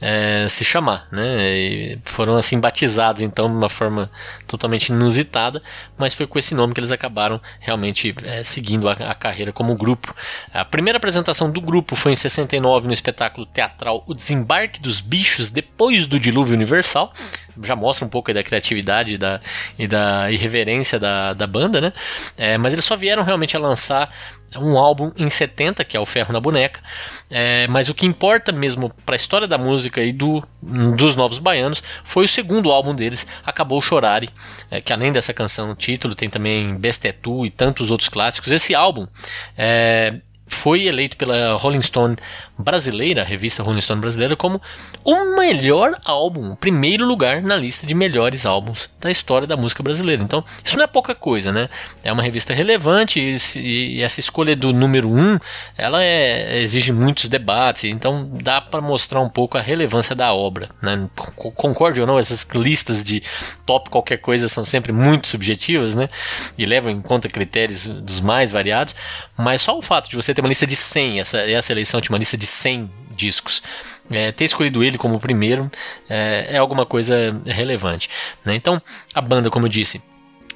é, 0.00 0.46
se 0.48 0.64
chamar. 0.64 1.08
Né? 1.10 1.56
E 1.56 1.98
foram 2.04 2.36
assim 2.36 2.60
batizados 2.60 3.22
então 3.22 3.48
de 3.48 3.56
uma 3.56 3.68
forma 3.68 4.10
totalmente 4.46 4.90
inusitada, 4.90 5.62
mas 5.96 6.14
foi 6.14 6.26
com 6.26 6.38
esse 6.38 6.54
nome 6.54 6.72
que 6.72 6.80
eles 6.80 6.92
acabaram 6.92 7.40
realmente 7.58 8.14
é, 8.22 8.44
seguindo 8.44 8.88
a, 8.88 8.92
a, 8.92 9.14
carreira 9.14 9.52
como 9.52 9.74
grupo. 9.74 10.14
A 10.52 10.64
primeira 10.64 10.98
apresentação 10.98 11.50
do 11.50 11.60
grupo 11.60 11.96
foi 11.96 12.12
em 12.12 12.16
69 12.16 12.86
no 12.86 12.92
espetáculo 12.92 13.46
teatral 13.46 14.04
O 14.06 14.14
Desembarque 14.14 14.80
dos 14.80 15.00
Bichos 15.00 15.50
depois 15.50 16.06
do 16.06 16.20
Dilúvio 16.20 16.54
Universal 16.54 17.12
já 17.62 17.74
mostra 17.74 18.04
um 18.04 18.08
pouco 18.08 18.32
da 18.32 18.42
criatividade 18.42 19.18
da, 19.18 19.40
e 19.78 19.86
da 19.86 20.30
irreverência 20.30 20.98
da, 20.98 21.32
da 21.32 21.46
banda, 21.46 21.80
né? 21.80 21.92
É, 22.36 22.58
mas 22.58 22.72
eles 22.72 22.84
só 22.84 22.96
vieram 22.96 23.22
realmente 23.22 23.56
a 23.56 23.60
lançar 23.60 24.12
um 24.56 24.78
álbum 24.78 25.12
em 25.16 25.28
70, 25.28 25.84
que 25.84 25.96
é 25.96 26.00
o 26.00 26.06
Ferro 26.06 26.32
na 26.32 26.40
Boneca. 26.40 26.80
É, 27.30 27.66
mas 27.68 27.88
o 27.88 27.94
que 27.94 28.06
importa 28.06 28.52
mesmo 28.52 28.90
para 29.04 29.14
a 29.14 29.16
história 29.16 29.46
da 29.46 29.58
música 29.58 30.02
e 30.02 30.12
do, 30.12 30.42
dos 30.62 31.14
Novos 31.14 31.38
Baianos 31.38 31.82
foi 32.02 32.24
o 32.24 32.28
segundo 32.28 32.70
álbum 32.70 32.94
deles, 32.94 33.26
Acabou 33.44 33.82
Chorare, 33.82 34.30
é, 34.70 34.80
que 34.80 34.92
além 34.92 35.12
dessa 35.12 35.34
canção 35.34 35.74
título 35.74 36.14
tem 36.14 36.30
também 36.30 36.76
Bestetu 36.76 37.44
e 37.44 37.50
tantos 37.50 37.90
outros 37.90 38.08
clássicos. 38.08 38.50
Esse 38.50 38.74
álbum 38.74 39.06
é, 39.56 40.20
foi 40.48 40.86
eleito 40.86 41.16
pela 41.16 41.54
Rolling 41.54 41.82
Stone 41.82 42.16
brasileira, 42.58 43.22
a 43.22 43.24
revista 43.24 43.62
Rolling 43.62 43.80
Stone 43.80 44.00
brasileira, 44.00 44.34
como 44.34 44.60
o 45.04 45.36
melhor 45.36 45.92
álbum, 46.04 46.56
primeiro 46.56 47.06
lugar 47.06 47.42
na 47.42 47.56
lista 47.56 47.86
de 47.86 47.94
melhores 47.94 48.44
álbuns 48.44 48.90
da 49.00 49.10
história 49.10 49.46
da 49.46 49.56
música 49.56 49.82
brasileira. 49.82 50.22
Então, 50.22 50.44
isso 50.64 50.76
não 50.76 50.84
é 50.84 50.86
pouca 50.86 51.14
coisa, 51.14 51.52
né? 51.52 51.68
É 52.02 52.12
uma 52.12 52.22
revista 52.22 52.52
relevante 52.52 53.20
e, 53.20 54.02
essa 54.02 54.20
escolha 54.20 54.56
do 54.56 54.72
número 54.72 55.08
um, 55.08 55.38
ela 55.76 56.02
é, 56.02 56.60
exige 56.60 56.92
muitos 56.92 57.28
debates, 57.28 57.84
então 57.84 58.28
dá 58.42 58.60
para 58.60 58.80
mostrar 58.80 59.20
um 59.20 59.28
pouco 59.28 59.56
a 59.56 59.60
relevância 59.60 60.14
da 60.14 60.32
obra. 60.32 60.68
Né? 60.82 61.08
Concorde 61.36 62.00
ou 62.00 62.06
não, 62.06 62.18
essas 62.18 62.46
listas 62.54 63.04
de 63.04 63.22
top 63.64 63.90
qualquer 63.90 64.18
coisa 64.18 64.48
são 64.48 64.64
sempre 64.64 64.92
muito 64.92 65.28
subjetivas, 65.28 65.94
né? 65.94 66.08
E 66.56 66.66
levam 66.66 66.90
em 66.90 67.00
conta 67.00 67.28
critérios 67.28 67.86
dos 67.86 68.20
mais 68.20 68.50
variados, 68.50 68.94
mas 69.36 69.62
só 69.62 69.76
o 69.76 69.82
fato 69.82 70.08
de 70.08 70.16
você 70.16 70.34
ter 70.38 70.42
uma 70.42 70.48
lista 70.48 70.68
de 70.68 70.76
100, 70.76 71.18
essa, 71.18 71.38
essa 71.38 71.72
eleição 71.72 72.00
tinha 72.00 72.14
uma 72.14 72.18
lista 72.18 72.36
de 72.36 72.46
100 72.46 72.88
discos. 73.10 73.60
É, 74.08 74.30
ter 74.30 74.44
escolhido 74.44 74.84
ele 74.84 74.96
como 74.96 75.18
primeiro 75.18 75.68
é, 76.08 76.54
é 76.54 76.58
alguma 76.58 76.86
coisa 76.86 77.42
relevante. 77.44 78.08
Né? 78.44 78.54
Então, 78.54 78.80
a 79.12 79.20
banda, 79.20 79.50
como 79.50 79.66
eu 79.66 79.70
disse, 79.70 80.00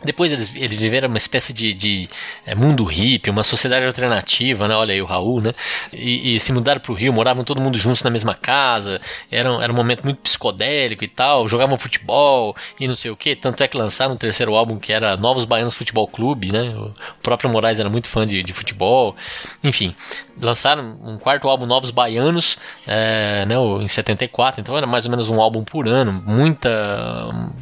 depois 0.04 0.32
eles, 0.32 0.52
eles 0.54 0.80
viveram 0.80 1.08
uma 1.08 1.18
espécie 1.18 1.52
de, 1.52 1.74
de 1.74 2.08
é, 2.44 2.54
mundo 2.54 2.84
hippie, 2.84 3.30
uma 3.30 3.42
sociedade 3.42 3.86
alternativa, 3.86 4.66
né? 4.66 4.74
Olha 4.74 4.92
aí 4.92 5.02
o 5.02 5.06
Raul, 5.06 5.40
né? 5.40 5.52
E, 5.92 6.34
e 6.34 6.40
se 6.40 6.52
mudaram 6.52 6.80
para 6.80 6.92
o 6.92 6.94
Rio, 6.94 7.12
moravam 7.12 7.44
todo 7.44 7.60
mundo 7.60 7.76
juntos 7.76 8.02
na 8.02 8.10
mesma 8.10 8.34
casa, 8.34 9.00
era, 9.30 9.48
era 9.62 9.72
um 9.72 9.76
momento 9.76 10.02
muito 10.04 10.20
psicodélico 10.20 11.04
e 11.04 11.08
tal, 11.08 11.48
jogavam 11.48 11.78
futebol 11.78 12.56
e 12.80 12.88
não 12.88 12.94
sei 12.94 13.10
o 13.10 13.16
que. 13.16 13.36
Tanto 13.36 13.62
é 13.62 13.68
que 13.68 13.76
lançaram 13.76 14.14
um 14.14 14.16
terceiro 14.16 14.54
álbum 14.54 14.78
que 14.78 14.92
era 14.92 15.16
Novos 15.16 15.44
Baianos 15.44 15.76
Futebol 15.76 16.08
Clube, 16.08 16.52
né? 16.52 16.74
O 16.76 16.94
próprio 17.22 17.50
Moraes 17.50 17.78
era 17.78 17.88
muito 17.88 18.08
fã 18.08 18.26
de, 18.26 18.42
de 18.42 18.52
futebol. 18.52 19.14
Enfim, 19.62 19.94
lançaram 20.40 20.98
um 21.02 21.18
quarto 21.18 21.48
álbum 21.48 21.66
Novos 21.66 21.90
Baianos 21.90 22.58
é, 22.86 23.46
né, 23.46 23.54
em 23.80 23.88
74, 23.88 24.60
então 24.60 24.76
era 24.76 24.86
mais 24.86 25.04
ou 25.04 25.10
menos 25.10 25.28
um 25.28 25.40
álbum 25.40 25.62
por 25.62 25.86
ano, 25.88 26.12
muita 26.26 26.70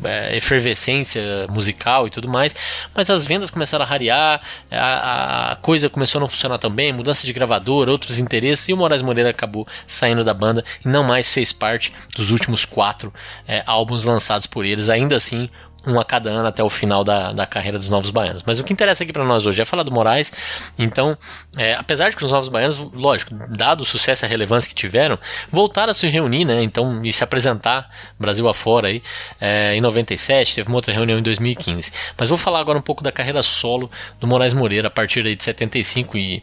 é, 0.04 0.36
efervescência 0.36 1.46
musical 1.50 2.06
e 2.06 2.10
tudo 2.10 2.28
mais, 2.30 2.54
mas 2.94 3.10
as 3.10 3.24
vendas 3.24 3.50
começaram 3.50 3.84
a 3.84 3.88
rarear, 3.88 4.40
a, 4.70 5.52
a 5.52 5.56
coisa 5.56 5.90
começou 5.90 6.18
a 6.18 6.20
não 6.20 6.28
funcionar 6.28 6.58
também, 6.58 6.92
mudança 6.92 7.26
de 7.26 7.32
gravador, 7.32 7.88
outros 7.88 8.18
interesses, 8.18 8.68
e 8.68 8.72
o 8.72 8.76
Moraes 8.76 9.02
Moreira 9.02 9.30
acabou 9.30 9.66
saindo 9.86 10.24
da 10.24 10.32
banda 10.32 10.64
e 10.84 10.88
não 10.88 11.02
mais 11.02 11.32
fez 11.32 11.52
parte 11.52 11.92
dos 12.16 12.30
últimos 12.30 12.64
quatro 12.64 13.12
é, 13.46 13.62
álbuns 13.66 14.04
lançados 14.04 14.46
por 14.46 14.64
eles, 14.64 14.88
ainda 14.88 15.16
assim 15.16 15.50
um 15.86 15.98
a 15.98 16.04
cada 16.04 16.30
ano 16.30 16.48
até 16.48 16.62
o 16.62 16.68
final 16.68 17.02
da, 17.02 17.32
da 17.32 17.46
carreira 17.46 17.78
dos 17.78 17.88
Novos 17.88 18.10
Baianos. 18.10 18.42
Mas 18.44 18.60
o 18.60 18.64
que 18.64 18.72
interessa 18.72 19.02
aqui 19.02 19.12
para 19.12 19.24
nós 19.24 19.46
hoje 19.46 19.62
é 19.62 19.64
falar 19.64 19.82
do 19.82 19.90
Moraes. 19.90 20.32
Então, 20.78 21.16
é, 21.56 21.74
apesar 21.74 22.10
de 22.10 22.16
que 22.16 22.24
os 22.24 22.32
Novos 22.32 22.48
Baianos, 22.48 22.76
lógico, 22.92 23.34
dado 23.48 23.82
o 23.82 23.86
sucesso 23.86 24.24
e 24.24 24.26
a 24.26 24.28
relevância 24.28 24.68
que 24.68 24.74
tiveram, 24.74 25.18
voltaram 25.50 25.90
a 25.90 25.94
se 25.94 26.06
reunir, 26.08 26.44
né? 26.44 26.62
Então, 26.62 27.04
e 27.04 27.12
se 27.12 27.24
apresentar 27.24 27.90
Brasil 28.18 28.48
afora 28.48 28.88
aí, 28.88 29.02
é, 29.40 29.74
em 29.74 29.80
97, 29.80 30.56
teve 30.56 30.68
uma 30.68 30.76
outra 30.76 30.92
reunião 30.92 31.18
em 31.18 31.22
2015. 31.22 31.92
Mas 32.16 32.28
vou 32.28 32.38
falar 32.38 32.60
agora 32.60 32.78
um 32.78 32.82
pouco 32.82 33.02
da 33.02 33.10
carreira 33.10 33.42
solo 33.42 33.90
do 34.18 34.26
Moraes 34.26 34.52
Moreira 34.52 34.88
a 34.88 34.90
partir 34.90 35.26
aí 35.26 35.34
de 35.34 35.44
75 35.44 36.18
e 36.18 36.42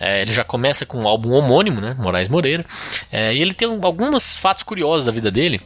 é, 0.00 0.22
ele 0.22 0.32
já 0.32 0.44
começa 0.44 0.86
com 0.86 0.98
um 0.98 1.08
álbum 1.08 1.32
homônimo, 1.32 1.80
né? 1.80 1.94
Moraes 1.98 2.28
Moreira. 2.28 2.64
É, 3.12 3.34
e 3.34 3.42
ele 3.42 3.54
tem 3.54 3.68
alguns 3.82 4.36
fatos 4.36 4.62
curiosos 4.62 5.04
da 5.04 5.12
vida 5.12 5.30
dele 5.30 5.60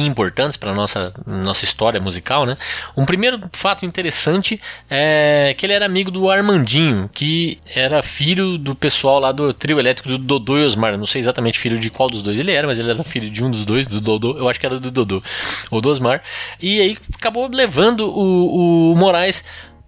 importantes 0.00 0.56
para 0.56 0.74
nossa, 0.74 1.12
nossa 1.26 1.64
história 1.64 2.00
musical, 2.00 2.46
né? 2.46 2.56
Um 2.96 3.04
primeiro 3.04 3.40
fato 3.52 3.84
interessante 3.84 4.60
é 4.88 5.54
que 5.56 5.66
ele 5.66 5.72
era 5.72 5.86
amigo 5.86 6.10
do 6.10 6.30
Armandinho, 6.30 7.08
que 7.12 7.58
era 7.74 8.02
filho 8.02 8.58
do 8.58 8.74
pessoal 8.74 9.18
lá 9.18 9.32
do 9.32 9.52
trio 9.52 9.78
elétrico 9.78 10.08
do 10.08 10.18
Dodô 10.18 10.58
e 10.58 10.64
Osmar. 10.64 10.96
Não 10.96 11.06
sei 11.06 11.20
exatamente 11.20 11.58
filho 11.58 11.78
de 11.78 11.90
qual 11.90 12.08
dos 12.08 12.22
dois 12.22 12.38
ele 12.38 12.52
era, 12.52 12.66
mas 12.66 12.78
ele 12.78 12.90
era 12.90 13.04
filho 13.04 13.30
de 13.30 13.42
um 13.42 13.50
dos 13.50 13.64
dois, 13.64 13.86
do 13.86 14.00
Dodô, 14.00 14.36
eu 14.38 14.48
acho 14.48 14.58
que 14.58 14.66
era 14.66 14.78
do 14.78 14.90
Dodô, 14.90 15.22
ou 15.70 15.80
do 15.80 15.88
Osmar. 15.88 16.22
E 16.60 16.80
aí 16.80 16.98
acabou 17.14 17.48
levando 17.48 18.08
o, 18.08 18.92
o 18.92 18.96
Moraes 18.96 19.44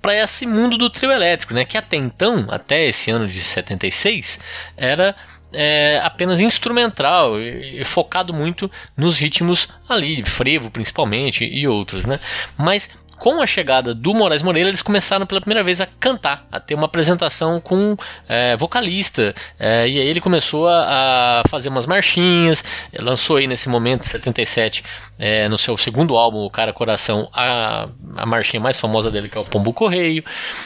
para 0.06 0.14
esse 0.14 0.46
mundo 0.46 0.78
do 0.78 0.88
trio 0.88 1.10
elétrico, 1.10 1.52
né? 1.52 1.64
Que 1.64 1.76
até 1.76 1.96
então, 1.96 2.46
até 2.48 2.86
esse 2.86 3.10
ano 3.10 3.26
de 3.26 3.40
76, 3.40 4.38
era 4.76 5.16
é, 5.58 5.98
apenas 6.04 6.40
instrumental 6.40 7.40
e, 7.40 7.80
e, 7.80 7.84
focado 7.84 8.34
muito 8.34 8.70
nos 8.94 9.18
ritmos 9.18 9.68
ali, 9.88 10.22
frevo 10.22 10.70
principalmente 10.70 11.44
e 11.44 11.66
outros, 11.66 12.04
né? 12.04 12.20
Mas 12.58 12.90
com 13.18 13.40
a 13.40 13.46
chegada 13.46 13.94
do 13.94 14.14
Moraes 14.14 14.42
Moreira, 14.42 14.68
eles 14.68 14.82
começaram 14.82 15.26
pela 15.26 15.40
primeira 15.40 15.64
vez 15.64 15.80
a 15.80 15.86
cantar, 15.86 16.46
a 16.52 16.60
ter 16.60 16.74
uma 16.74 16.84
apresentação 16.84 17.60
com 17.60 17.96
é, 18.28 18.56
vocalista. 18.56 19.34
É, 19.58 19.88
e 19.88 19.98
aí 19.98 20.06
ele 20.06 20.20
começou 20.20 20.68
a, 20.68 21.40
a, 21.40 21.48
fazer 21.48 21.70
umas 21.70 21.86
marchinhas, 21.86 22.62
lançou 23.00 23.36
aí 23.36 23.46
nesse 23.46 23.68
momento, 23.68 24.06
77, 24.06 24.84
é, 25.18 25.48
no 25.48 25.56
seu 25.56 25.76
segundo 25.76 26.16
álbum, 26.16 26.44
O 26.44 26.50
Cara 26.50 26.72
Coração, 26.72 27.28
a, 27.32 27.88
a 28.16 28.26
marchinha 28.26 28.60
mais 28.60 28.78
famosa 28.78 29.10
dele, 29.10 29.28
que 29.28 29.38
é 29.38 29.40
o 29.40 29.44
Pombo 29.44 29.72
Correio. 29.72 30.22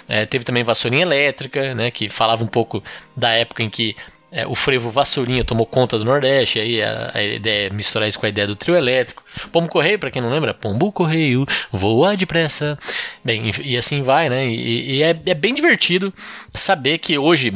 É, 0.09 0.27
teve 0.27 0.45
também 0.45 0.65
Vassourinha 0.65 1.03
Elétrica, 1.03 1.75
né, 1.75 1.91
que 1.91 2.09
falava 2.09 2.43
um 2.43 2.49
pouco 2.49 2.83
da 3.17 3.31
época 3.31 3.63
em 3.63 3.71
que 3.71 3.95
é, 4.33 4.47
o 4.47 4.55
frevo 4.55 4.91
Vassourinha 4.91 5.45
tomou 5.45 5.67
conta 5.67 5.99
do 5.99 6.05
Nordeste, 6.05 6.61
aí 6.61 6.81
a, 6.83 7.11
a, 7.15 7.23
ideia 7.23 7.67
é 7.67 7.71
misturar 7.71 8.09
isso 8.09 8.19
com 8.19 8.27
a 8.27 8.29
ideia 8.29 8.47
do 8.47 8.55
trio 8.55 8.77
elétrico. 8.77 9.23
Pombo 9.51 9.69
Correio, 9.69 9.99
para 9.99 10.11
quem 10.11 10.23
não 10.23 10.31
lembra, 10.31 10.55
Pombo 10.55 10.93
Correio, 10.93 11.45
voa 11.73 12.17
depressa. 12.17 12.79
Bem, 13.25 13.51
e, 13.65 13.77
assim 13.77 14.03
vai, 14.03 14.29
né? 14.29 14.47
E, 14.47 14.99
e 14.99 15.03
é, 15.03 15.21
é, 15.27 15.35
bem 15.35 15.53
divertido 15.53 16.15
saber 16.55 16.99
que 16.99 17.19
hoje 17.19 17.53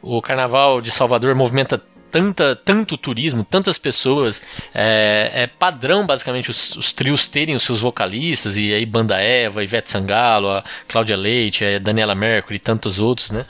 o 0.00 0.22
Carnaval 0.22 0.80
de 0.80 0.90
Salvador 0.90 1.34
movimenta 1.34 1.82
tanta, 2.12 2.54
tanto 2.54 2.98
turismo, 2.98 3.42
tantas 3.42 3.78
pessoas. 3.78 4.60
É, 4.74 5.30
é 5.34 5.46
padrão, 5.46 6.06
basicamente, 6.06 6.50
os, 6.50 6.76
os, 6.76 6.92
trios 6.92 7.26
terem 7.26 7.56
os 7.56 7.62
seus 7.62 7.80
vocalistas, 7.80 8.58
e 8.58 8.72
aí 8.72 8.84
Banda 8.84 9.18
Eva, 9.18 9.64
Ivete 9.64 9.90
Sangalo, 9.90 10.50
a 10.50 10.62
Cláudia 10.86 11.16
Leite, 11.16 11.64
a 11.64 11.78
Daniela 11.78 12.14
Mercury 12.14 12.56
e 12.56 12.60
tantos 12.60 13.00
outros, 13.00 13.30
né? 13.30 13.44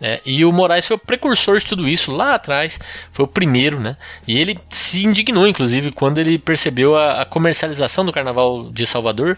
É, 0.00 0.20
e 0.24 0.44
o 0.44 0.50
Moraes 0.50 0.86
foi 0.86 0.96
o 0.96 0.98
precursor 0.98 1.58
de 1.58 1.66
tudo 1.66 1.86
isso 1.86 2.10
lá 2.10 2.34
atrás, 2.34 2.80
foi 3.12 3.26
o 3.26 3.28
primeiro, 3.28 3.78
né? 3.78 3.96
E 4.26 4.38
ele 4.38 4.58
se 4.70 5.04
indignou, 5.04 5.46
inclusive, 5.46 5.92
quando 5.92 6.18
ele 6.18 6.38
percebeu 6.38 6.96
a, 6.96 7.22
a 7.22 7.24
comercialização 7.26 8.04
do 8.04 8.12
Carnaval 8.12 8.70
de 8.72 8.86
Salvador 8.86 9.36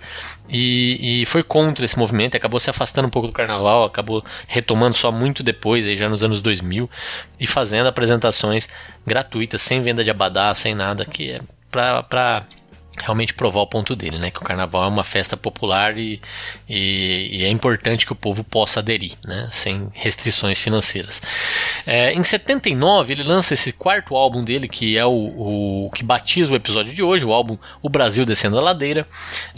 e, 0.49 1.23
e, 1.23 1.27
foi 1.27 1.43
contra 1.43 1.85
esse 1.85 1.99
movimento, 1.99 2.37
acabou 2.37 2.61
se 2.61 2.71
afastando 2.71 3.09
um 3.09 3.11
pouco 3.11 3.27
do 3.27 3.35
Carnaval, 3.35 3.85
acabou 3.85 4.25
retomando 4.47 4.95
só 4.95 5.11
muito 5.11 5.43
depois, 5.43 5.87
aí 5.87 5.97
já 5.97 6.09
nos 6.09 6.23
anos 6.23 6.41
2000, 6.41 6.89
e 7.41 7.47
fazendo 7.47 7.89
apresentações 7.89 8.68
gratuitas, 9.07 9.63
sem 9.63 9.83
venda 9.83 10.05
de 10.05 10.11
abadá, 10.11 10.55
sem 10.55 10.75
nada, 10.75 11.05
que 11.05 11.31
é 11.31 11.41
para 11.71 12.47
realmente 13.01 13.35
provar 13.35 13.61
o 13.61 13.67
ponto 13.67 13.95
dele, 13.95 14.19
né? 14.19 14.31
Que 14.31 14.39
o 14.39 14.45
carnaval 14.45 14.85
é 14.85 14.89
uma 14.89 15.05
festa 15.05 15.37
popular 15.37 15.97
e, 15.99 16.21
e, 16.69 17.39
e 17.39 17.45
é 17.45 17.49
importante 17.49 18.07
que 18.07 18.13
o 18.13 18.17
povo 18.17 18.45
possa 18.45 18.81
aderir, 18.81 19.13
né? 19.25 19.49
Sem 19.51 19.89
restrições 19.93 20.61
financeiras. 20.61 21.21
É, 21.87 22.13
em 22.13 22.23
79 22.23 23.13
ele 23.13 23.23
lança 23.23 23.55
esse 23.55 23.73
quarto 23.73 24.17
álbum 24.17 24.43
dele, 24.43 24.69
que 24.69 24.97
é 24.97 25.05
o, 25.05 25.87
o 25.87 25.91
que 25.95 26.03
batiza 26.03 26.53
o 26.53 26.57
episódio 26.57 26.95
de 26.95 27.03
hoje, 27.03 27.25
o 27.25 27.33
álbum 27.33 27.57
O 27.83 27.89
Brasil 27.89 28.25
Descendo 28.25 28.59
a 28.59 28.63
Ladeira. 28.63 29.07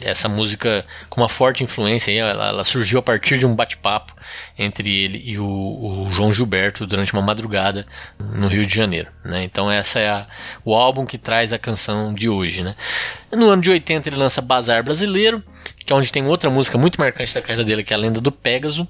Essa 0.03 0.29
música 0.29 0.85
com 1.09 1.21
uma 1.21 1.29
forte 1.29 1.65
influência, 1.65 2.13
ela, 2.13 2.49
ela 2.49 2.65
surgiu 2.65 2.99
a 2.99 3.03
partir 3.03 3.39
de 3.39 3.47
um 3.47 3.55
bate-papo 3.55 4.15
entre 4.59 4.89
ele 4.95 5.23
e 5.25 5.39
o, 5.39 5.45
o, 5.45 6.11
João 6.11 6.33
Gilberto 6.33 6.87
durante 6.87 7.13
uma 7.13 7.23
madrugada 7.23 7.87
no 8.19 8.49
Rio 8.49 8.67
de 8.67 8.75
Janeiro. 8.75 9.11
Né? 9.25 9.43
Então 9.45 9.71
essa 9.71 9.99
é 9.99 10.09
a, 10.09 10.27
o 10.65 10.75
álbum 10.75 11.07
que 11.07 11.19
traz 11.19 11.53
a 11.53 11.59
canção 11.59 12.13
de 12.13 12.29
hoje. 12.29 12.63
Né? 12.63 12.75
No 13.33 13.51
ano 13.51 13.63
de 13.63 13.71
80 13.71 14.09
ele 14.09 14.17
lança 14.17 14.43
Bazar 14.43 14.83
Brasileiro, 14.83 15.43
que 15.85 15.93
é 15.93 15.97
onde 15.97 16.11
tem 16.11 16.27
outra 16.27 16.51
música 16.51 16.77
muito 16.77 17.01
marcante 17.01 17.33
da 17.35 17.41
carreira 17.41 17.65
dele, 17.65 17.83
que 17.83 17.93
é 17.93 17.97
a 17.97 17.99
Lenda 17.99 18.21
do 18.21 18.33
Pégaso, 18.33 18.89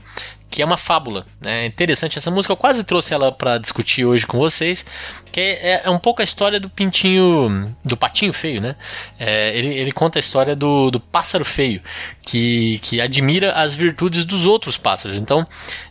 que 0.50 0.62
é 0.62 0.64
uma 0.64 0.76
fábula. 0.76 1.26
Né? 1.40 1.64
É 1.64 1.66
interessante 1.66 2.18
essa 2.18 2.30
música, 2.30 2.52
eu 2.52 2.56
quase 2.56 2.82
trouxe 2.82 3.14
ela 3.14 3.30
para 3.30 3.59
discutir 3.59 4.04
hoje 4.04 4.26
com 4.26 4.38
vocês, 4.38 4.85
que 5.30 5.40
é, 5.40 5.82
é, 5.85 5.90
um 5.90 5.99
pouco 5.99 6.20
a 6.20 6.25
história 6.25 6.59
do 6.59 6.68
pintinho, 6.68 7.75
do 7.85 7.97
patinho 7.97 8.32
feio, 8.32 8.61
né? 8.61 8.76
É, 9.18 9.56
ele, 9.56 9.68
ele, 9.68 9.92
conta 9.92 10.18
a 10.18 10.20
história 10.20 10.56
do, 10.56 10.90
do 10.90 10.99
pássaro 10.99 11.44
feio, 11.44 11.80
que, 12.23 12.78
que 12.82 13.00
admira 13.00 13.52
as 13.52 13.76
virtudes 13.76 14.25
dos 14.25 14.47
outros 14.47 14.76
pássaros. 14.76 15.18
Então, 15.18 15.47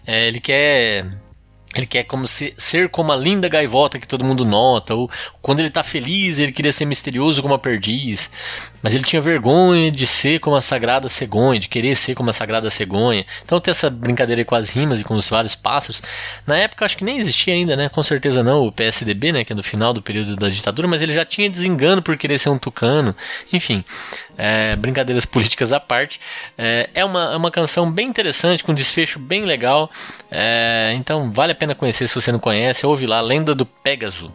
é, 0.05 0.27
ele 0.27 0.39
quer 0.39 1.05
ele 1.79 1.87
quer 1.87 2.03
como 2.03 2.27
se, 2.27 2.53
ser 2.57 2.89
como 2.89 3.11
a 3.11 3.15
linda 3.15 3.47
gaivota 3.47 3.99
que 3.99 4.07
todo 4.07 4.23
mundo 4.23 4.45
nota, 4.45 4.93
ou 4.95 5.09
quando 5.41 5.59
ele 5.59 5.69
está 5.69 5.83
feliz 5.83 6.39
ele 6.39 6.51
queria 6.51 6.71
ser 6.71 6.85
misterioso 6.85 7.41
como 7.41 7.53
a 7.53 7.59
perdiz, 7.59 8.29
mas 8.81 8.93
ele 8.93 9.03
tinha 9.03 9.21
vergonha 9.21 9.91
de 9.91 10.05
ser 10.05 10.39
como 10.39 10.55
a 10.55 10.61
sagrada 10.61 11.09
cegonha, 11.09 11.59
de 11.59 11.67
querer 11.67 11.95
ser 11.95 12.15
como 12.15 12.29
a 12.29 12.33
sagrada 12.33 12.69
cegonha. 12.69 13.25
Então 13.43 13.59
tem 13.59 13.71
essa 13.71 13.89
brincadeira 13.89 14.43
com 14.45 14.55
as 14.55 14.69
rimas 14.69 14.99
e 14.99 15.03
com 15.03 15.15
os 15.15 15.29
vários 15.29 15.55
pássaros. 15.55 16.01
Na 16.45 16.57
época 16.57 16.85
acho 16.85 16.97
que 16.97 17.03
nem 17.03 17.17
existia 17.17 17.53
ainda, 17.53 17.75
né? 17.75 17.89
Com 17.89 18.03
certeza 18.03 18.43
não, 18.43 18.65
o 18.65 18.71
PSDB, 18.71 19.31
né? 19.31 19.43
Que 19.43 19.53
é 19.53 19.55
do 19.55 19.63
final 19.63 19.93
do 19.93 20.01
período 20.01 20.35
da 20.35 20.49
ditadura, 20.49 20.87
mas 20.87 21.01
ele 21.01 21.13
já 21.13 21.25
tinha 21.25 21.49
desengano 21.49 22.01
por 22.01 22.17
querer 22.17 22.39
ser 22.39 22.49
um 22.49 22.57
tucano. 22.57 23.15
Enfim, 23.51 23.83
é, 24.37 24.75
brincadeiras 24.75 25.25
políticas 25.25 25.73
à 25.73 25.79
parte. 25.79 26.19
É, 26.57 26.89
é, 26.93 27.05
uma, 27.05 27.33
é 27.33 27.37
uma 27.37 27.51
canção 27.51 27.91
bem 27.91 28.07
interessante, 28.07 28.63
com 28.63 28.71
um 28.71 28.75
desfecho 28.75 29.19
bem 29.19 29.43
legal. 29.45 29.91
É, 30.31 30.93
então 30.95 31.31
vale 31.31 31.51
a 31.51 31.55
pena 31.55 31.68
conhecer 31.75 32.07
se 32.07 32.15
você 32.15 32.31
não 32.31 32.39
conhece. 32.39 32.85
Ouve 32.85 33.05
lá, 33.05 33.21
Lenda 33.21 33.53
do 33.55 33.65
Pégaso. 33.65 34.31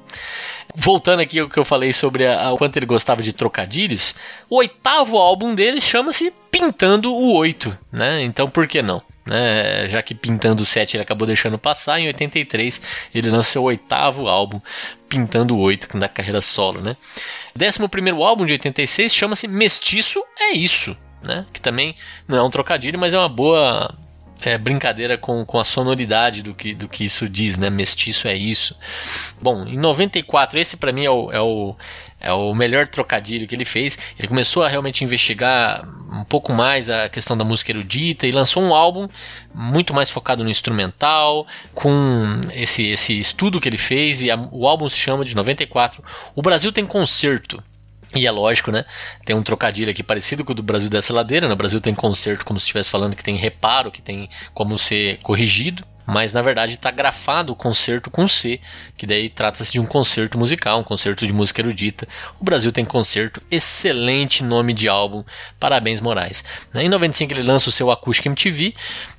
Voltando 0.75 1.21
aqui 1.21 1.39
ao 1.39 1.49
que 1.49 1.59
eu 1.59 1.65
falei 1.65 1.93
sobre 1.93 2.27
a, 2.27 2.53
o 2.53 2.57
quanto 2.57 2.77
ele 2.77 2.87
gostava 2.87 3.23
de 3.23 3.33
trocadilhos, 3.33 4.15
o 4.49 4.57
oitavo 4.57 5.19
álbum 5.19 5.55
dele 5.55 5.81
chama-se 5.81 6.33
Pintando 6.51 7.13
o 7.13 7.35
Oito, 7.35 7.77
né? 7.93 8.23
Então 8.23 8.49
por 8.49 8.67
que 8.67 8.83
não? 8.83 9.03
Né? 9.27 9.89
Já 9.89 10.03
que 10.03 10.15
Pintando 10.15 10.63
o 10.63 10.67
7 10.67 10.97
ele 10.97 11.03
acabou 11.03 11.27
deixando 11.27 11.59
passar, 11.59 11.99
em 11.99 12.07
83 12.09 12.83
ele 13.15 13.31
lançou 13.31 13.63
o 13.63 13.67
oitavo 13.67 14.29
álbum, 14.29 14.61
Pintando 15.09 15.55
o 15.55 15.61
8, 15.61 15.97
na 15.97 16.09
carreira 16.09 16.41
solo. 16.41 16.81
Né? 16.81 16.97
Décimo 17.55 17.89
primeiro 17.89 18.23
álbum 18.23 18.45
de 18.45 18.53
86 18.53 19.15
chama-se 19.15 19.49
Mestiço 19.49 20.23
é 20.39 20.53
Isso, 20.53 20.97
né? 21.23 21.47
que 21.53 21.61
também 21.61 21.95
não 22.29 22.37
é 22.37 22.43
um 22.43 22.51
trocadilho, 22.51 22.99
mas 22.99 23.15
é 23.15 23.19
uma 23.19 23.29
boa 23.29 23.95
é, 24.45 24.59
brincadeira 24.59 25.17
com, 25.17 25.45
com 25.45 25.59
a 25.59 25.65
sonoridade 25.65 26.43
do 26.43 26.55
que, 26.55 26.75
do 26.75 26.89
que 26.89 27.05
isso 27.05 27.29
diz, 27.29 27.57
né? 27.57 27.71
Mestiço 27.71 28.29
é 28.29 28.35
isso. 28.35 28.79
Bom, 29.41 29.65
em 29.67 29.77
94, 29.77 30.59
esse 30.59 30.77
para 30.77 30.93
mim 30.93 31.05
é 31.05 31.11
o, 31.11 31.33
é 31.33 31.41
o 31.41 31.77
É 32.21 32.33
o 32.33 32.55
melhor 32.55 32.89
trocadilho 32.89 33.47
que 33.47 33.55
ele 33.55 33.65
fez. 33.65 33.99
Ele 34.19 34.29
começou 34.29 34.63
a 34.63 34.69
realmente 34.69 35.05
investigar 35.05 35.87
um 36.13 36.25
pouco 36.25 36.53
mais 36.53 36.89
a 36.89 37.09
questão 37.09 37.37
da 37.37 37.45
música 37.45 37.73
erudita 37.73 38.27
e 38.27 38.33
lançou 38.33 38.63
um 38.63 38.75
álbum 38.75 39.09
muito 39.53 39.93
mais 39.93 40.09
focado 40.11 40.43
no 40.43 40.51
instrumental, 40.51 41.47
com 41.75 42.41
esse, 42.53 42.87
esse 42.89 43.19
estudo 43.19 43.61
que 43.61 43.69
ele 43.69 43.79
fez. 43.79 44.23
E 44.23 44.31
a, 44.31 44.37
o 44.53 44.67
álbum 44.67 44.89
se 44.89 44.97
chama 44.97 45.25
de 45.25 45.35
94 45.35 46.03
O 46.35 46.43
Brasil 46.43 46.73
Tem 46.73 46.87
Concerto. 46.87 47.63
E 48.15 48.27
é 48.27 48.31
lógico, 48.31 48.71
né? 48.71 48.85
Tem 49.25 49.35
um 49.35 49.43
trocadilho 49.43 49.91
aqui 49.91 50.03
parecido 50.03 50.45
com 50.45 50.53
o 50.53 50.55
do 50.55 50.63
Brasil 50.63 50.89
dessa 50.89 51.13
ladeira. 51.13 51.49
No 51.49 51.57
Brasil 51.57 51.81
tem 51.81 51.95
concerto 51.95 52.45
como 52.45 52.61
se 52.61 52.65
estivesse 52.65 52.91
falando 52.91 53.17
que 53.17 53.25
tem 53.25 53.37
reparo, 53.37 53.91
que 53.91 54.01
tem 54.01 54.29
como 54.53 54.79
ser 54.79 55.19
corrigido. 55.23 55.85
Mas 56.07 56.33
na 56.33 56.43
verdade 56.43 56.75
está 56.75 56.91
grafado 56.91 57.53
o 57.53 57.57
concerto 57.57 58.11
com 58.11 58.29
C, 58.29 58.61
que 58.97 59.07
daí 59.07 59.31
trata-se 59.31 59.73
de 59.73 59.81
um 59.81 59.87
concerto 59.87 60.37
musical, 60.39 60.79
um 60.79 60.85
concerto 60.85 61.27
de 61.27 61.33
música 61.33 61.63
erudita. 61.63 62.07
O 62.39 62.45
Brasil 62.45 62.71
tem 62.71 62.85
concerto, 62.85 63.43
excelente 63.51 64.45
nome 64.45 64.75
de 64.75 64.87
álbum, 64.87 65.25
parabéns 65.59 66.01
Moraes. 66.01 66.45
Em 66.75 66.91
95 66.91 67.33
ele 67.33 67.43
lança 67.43 67.71
o 67.71 67.73
seu 67.73 67.91
Acústica 67.91 68.29
MTV. 68.29 68.75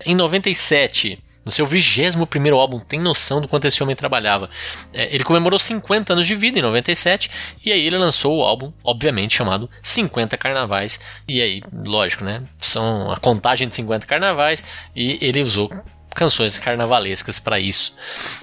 Em 0.05 0.13
97 0.13 1.19
no 1.45 1.51
seu 1.51 1.65
21 1.65 2.55
álbum, 2.55 2.79
tem 2.79 2.99
noção 2.99 3.39
do 3.39 3.47
quanto 3.47 3.65
esse 3.65 3.83
homem 3.83 3.95
trabalhava. 3.95 4.49
É, 4.91 5.13
ele 5.13 5.23
comemorou 5.23 5.59
50 5.59 6.13
anos 6.13 6.25
de 6.25 6.33
vida 6.33 6.57
em 6.57 6.61
97 6.61 7.29
e 7.63 7.71
aí 7.71 7.85
ele 7.85 7.97
lançou 7.97 8.39
o 8.39 8.43
álbum, 8.43 8.73
obviamente 8.83 9.35
chamado 9.35 9.69
50 9.83 10.35
Carnavais. 10.37 10.99
E 11.27 11.41
aí, 11.41 11.61
lógico, 11.71 12.23
né? 12.23 12.41
São 12.59 13.11
a 13.11 13.17
contagem 13.17 13.67
de 13.67 13.75
50 13.75 14.07
carnavais 14.07 14.63
e 14.95 15.19
ele 15.21 15.43
usou 15.43 15.71
canções 16.15 16.57
carnavalescas 16.57 17.39
para 17.39 17.59
isso. 17.59 17.95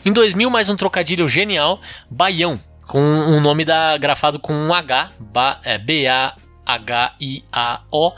Em 0.04 0.12
2000, 0.12 0.48
mais 0.48 0.68
um 0.68 0.76
trocadilho 0.76 1.28
genial, 1.28 1.80
Baião, 2.08 2.60
com 2.86 3.00
um 3.00 3.40
nome 3.40 3.64
da, 3.64 3.96
grafado 3.96 4.38
com 4.38 4.52
um 4.52 4.72
H, 4.72 5.12
B-A-H-I-A-O, 5.84 6.28
é, 8.08 8.12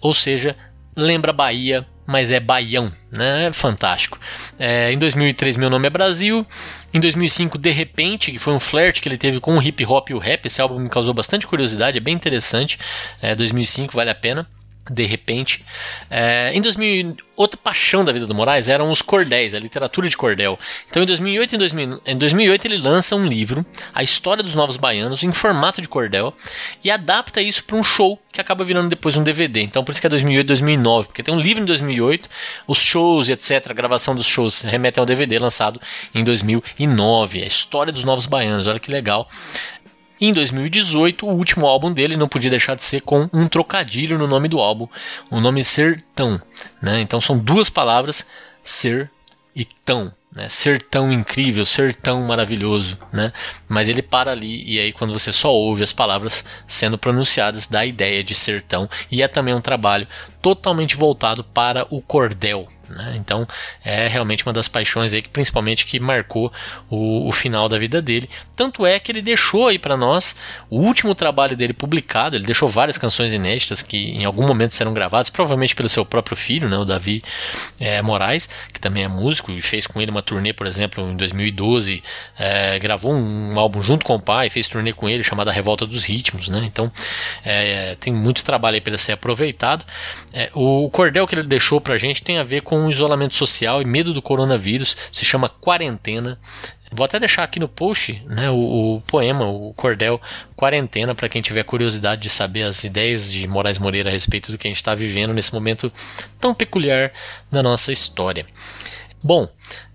ou 0.00 0.14
seja, 0.14 0.54
lembra 0.94 1.32
Bahia, 1.32 1.86
mas 2.08 2.32
é 2.32 2.40
Baião, 2.40 2.90
né? 3.12 3.48
É 3.48 3.52
fantástico. 3.52 4.18
É, 4.58 4.90
em 4.90 4.96
2003, 4.96 5.58
Meu 5.58 5.68
Nome 5.68 5.88
é 5.88 5.90
Brasil. 5.90 6.46
Em 6.92 6.98
2005, 6.98 7.58
De 7.58 7.70
Repente, 7.70 8.32
que 8.32 8.38
foi 8.38 8.54
um 8.54 8.58
flerte 8.58 9.02
que 9.02 9.08
ele 9.10 9.18
teve 9.18 9.40
com 9.40 9.58
o 9.58 9.62
hip 9.62 9.84
hop 9.84 10.08
e 10.08 10.14
o 10.14 10.18
rap. 10.18 10.46
Esse 10.46 10.62
álbum 10.62 10.78
me 10.78 10.88
causou 10.88 11.12
bastante 11.12 11.46
curiosidade, 11.46 11.98
é 11.98 12.00
bem 12.00 12.14
interessante. 12.14 12.78
É, 13.20 13.34
2005, 13.34 13.94
vale 13.94 14.08
a 14.08 14.14
pena 14.14 14.48
de 14.90 15.04
repente. 15.04 15.64
É, 16.10 16.52
em 16.54 16.60
2000, 16.60 17.16
outra 17.36 17.58
paixão 17.62 18.04
da 18.04 18.12
vida 18.12 18.26
do 18.26 18.34
Moraes 18.34 18.68
eram 18.68 18.90
os 18.90 19.00
cordéis, 19.00 19.54
a 19.54 19.60
literatura 19.60 20.08
de 20.08 20.16
cordel. 20.16 20.58
Então, 20.90 21.02
em 21.02 21.06
2008, 21.06 21.54
em, 21.54 21.58
2000, 21.58 22.00
em 22.04 22.18
2008 22.18 22.66
ele 22.66 22.78
lança 22.78 23.14
um 23.14 23.26
livro, 23.26 23.64
A 23.94 24.02
História 24.02 24.42
dos 24.42 24.54
Novos 24.54 24.76
Baianos, 24.76 25.22
em 25.22 25.32
formato 25.32 25.80
de 25.80 25.88
cordel, 25.88 26.34
e 26.82 26.90
adapta 26.90 27.40
isso 27.40 27.64
para 27.64 27.76
um 27.76 27.84
show 27.84 28.20
que 28.32 28.40
acaba 28.40 28.64
virando 28.64 28.88
depois 28.88 29.16
um 29.16 29.22
DVD. 29.22 29.60
Então, 29.60 29.84
por 29.84 29.92
isso 29.92 30.00
que 30.00 30.06
é 30.06 30.10
2008 30.10 30.48
2009, 30.48 31.06
porque 31.08 31.22
tem 31.22 31.34
um 31.34 31.40
livro 31.40 31.62
em 31.62 31.66
2008, 31.66 32.28
os 32.66 32.78
shows 32.78 33.28
etc., 33.28 33.70
a 33.70 33.74
gravação 33.74 34.14
dos 34.14 34.26
shows 34.26 34.62
remetem 34.62 35.00
ao 35.00 35.06
DVD 35.06 35.38
lançado 35.38 35.80
em 36.14 36.24
2009, 36.24 37.42
A 37.42 37.46
História 37.46 37.92
dos 37.92 38.04
Novos 38.04 38.26
Baianos. 38.26 38.66
Olha 38.66 38.78
que 38.78 38.90
legal. 38.90 39.28
Em 40.20 40.32
2018, 40.32 41.26
o 41.26 41.32
último 41.32 41.66
álbum 41.66 41.92
dele 41.92 42.16
não 42.16 42.28
podia 42.28 42.50
deixar 42.50 42.74
de 42.74 42.82
ser 42.82 43.02
com 43.02 43.28
um 43.32 43.46
trocadilho 43.46 44.18
no 44.18 44.26
nome 44.26 44.48
do 44.48 44.58
álbum, 44.58 44.88
o 45.30 45.40
nome 45.40 45.62
Sertão. 45.62 46.40
Né? 46.82 47.00
Então 47.00 47.20
são 47.20 47.38
duas 47.38 47.70
palavras, 47.70 48.26
ser 48.62 49.10
e 49.54 49.64
tão. 49.64 50.12
Né? 50.34 50.48
Ser 50.48 50.82
tão 50.82 51.12
incrível, 51.12 51.64
ser 51.64 51.94
tão 51.94 52.22
maravilhoso. 52.22 52.98
Né? 53.12 53.32
Mas 53.68 53.88
ele 53.88 54.02
para 54.02 54.32
ali 54.32 54.64
e 54.68 54.78
aí 54.80 54.92
quando 54.92 55.12
você 55.12 55.32
só 55.32 55.52
ouve 55.52 55.84
as 55.84 55.92
palavras 55.92 56.44
sendo 56.66 56.98
pronunciadas, 56.98 57.66
dá 57.66 57.80
a 57.80 57.86
ideia 57.86 58.22
de 58.24 58.34
sertão. 58.34 58.88
E 59.10 59.22
é 59.22 59.28
também 59.28 59.54
um 59.54 59.60
trabalho 59.60 60.08
totalmente 60.42 60.96
voltado 60.96 61.44
para 61.44 61.86
o 61.90 62.02
cordel. 62.02 62.68
Né? 62.88 63.14
Então 63.16 63.46
é 63.84 64.08
realmente 64.08 64.44
uma 64.46 64.52
das 64.52 64.68
paixões 64.68 65.14
aí 65.14 65.22
que 65.22 65.28
principalmente 65.28 65.86
que 65.86 66.00
marcou 66.00 66.52
o, 66.88 67.28
o 67.28 67.32
final 67.32 67.68
da 67.68 67.78
vida 67.78 68.00
dele. 68.00 68.28
Tanto 68.56 68.86
é 68.86 68.98
que 68.98 69.12
ele 69.12 69.22
deixou 69.22 69.68
aí 69.68 69.78
para 69.78 69.96
nós 69.96 70.36
o 70.70 70.80
último 70.80 71.14
trabalho 71.14 71.56
dele 71.56 71.72
publicado. 71.72 72.36
Ele 72.36 72.44
deixou 72.44 72.68
várias 72.68 72.98
canções 72.98 73.32
inéditas 73.32 73.82
que 73.82 73.96
em 73.96 74.24
algum 74.24 74.46
momento 74.46 74.74
serão 74.74 74.92
gravadas, 74.94 75.30
provavelmente 75.30 75.74
pelo 75.74 75.88
seu 75.88 76.04
próprio 76.04 76.36
filho, 76.36 76.68
né, 76.68 76.76
o 76.76 76.84
Davi 76.84 77.22
é, 77.78 78.00
Moraes, 78.02 78.48
que 78.72 78.80
também 78.80 79.04
é 79.04 79.08
músico 79.08 79.52
e 79.52 79.60
fez 79.60 79.86
com 79.86 80.00
ele 80.00 80.10
uma 80.10 80.22
turnê, 80.22 80.52
por 80.52 80.66
exemplo, 80.66 81.08
em 81.08 81.16
2012. 81.16 82.02
É, 82.38 82.78
gravou 82.78 83.12
um, 83.12 83.52
um, 83.52 83.58
álbum 83.58 83.82
junto 83.82 84.04
com 84.04 84.14
o 84.14 84.20
pai, 84.20 84.50
fez 84.50 84.68
turnê 84.68 84.92
com 84.92 85.08
ele 85.08 85.22
chamada 85.22 85.52
Revolta 85.52 85.86
dos 85.86 86.04
Ritmos. 86.04 86.48
Né? 86.48 86.62
Então 86.64 86.90
é, 87.44 87.96
tem 88.00 88.12
muito 88.12 88.44
trabalho 88.44 88.76
aí 88.76 88.80
para 88.80 88.96
ser 88.98 89.12
aproveitado. 89.12 89.84
É, 90.32 90.50
o 90.54 90.88
cordel 90.90 91.26
que 91.26 91.34
ele 91.34 91.46
deixou 91.46 91.80
para 91.80 91.98
gente 91.98 92.22
tem 92.22 92.38
a 92.38 92.44
ver 92.44 92.62
com 92.62 92.77
com 92.78 92.90
isolamento 92.90 93.34
social 93.34 93.82
e 93.82 93.84
medo 93.84 94.14
do 94.14 94.22
coronavírus, 94.22 94.96
se 95.10 95.24
chama 95.24 95.48
Quarentena. 95.48 96.38
Vou 96.92 97.04
até 97.04 97.18
deixar 97.18 97.42
aqui 97.42 97.58
no 97.58 97.68
post 97.68 98.22
né, 98.26 98.48
o, 98.48 98.96
o 98.96 99.00
poema, 99.02 99.46
o 99.46 99.74
cordel 99.74 100.20
Quarentena, 100.56 101.14
para 101.14 101.28
quem 101.28 101.42
tiver 101.42 101.64
curiosidade 101.64 102.22
de 102.22 102.30
saber 102.30 102.62
as 102.62 102.84
ideias 102.84 103.30
de 103.30 103.46
Moraes 103.46 103.78
Moreira 103.78 104.08
a 104.08 104.12
respeito 104.12 104.52
do 104.52 104.56
que 104.56 104.68
a 104.68 104.70
gente 104.70 104.76
está 104.76 104.94
vivendo 104.94 105.34
nesse 105.34 105.52
momento 105.52 105.92
tão 106.40 106.54
peculiar 106.54 107.12
da 107.50 107.62
nossa 107.62 107.92
história. 107.92 108.46
Bom, 109.22 109.48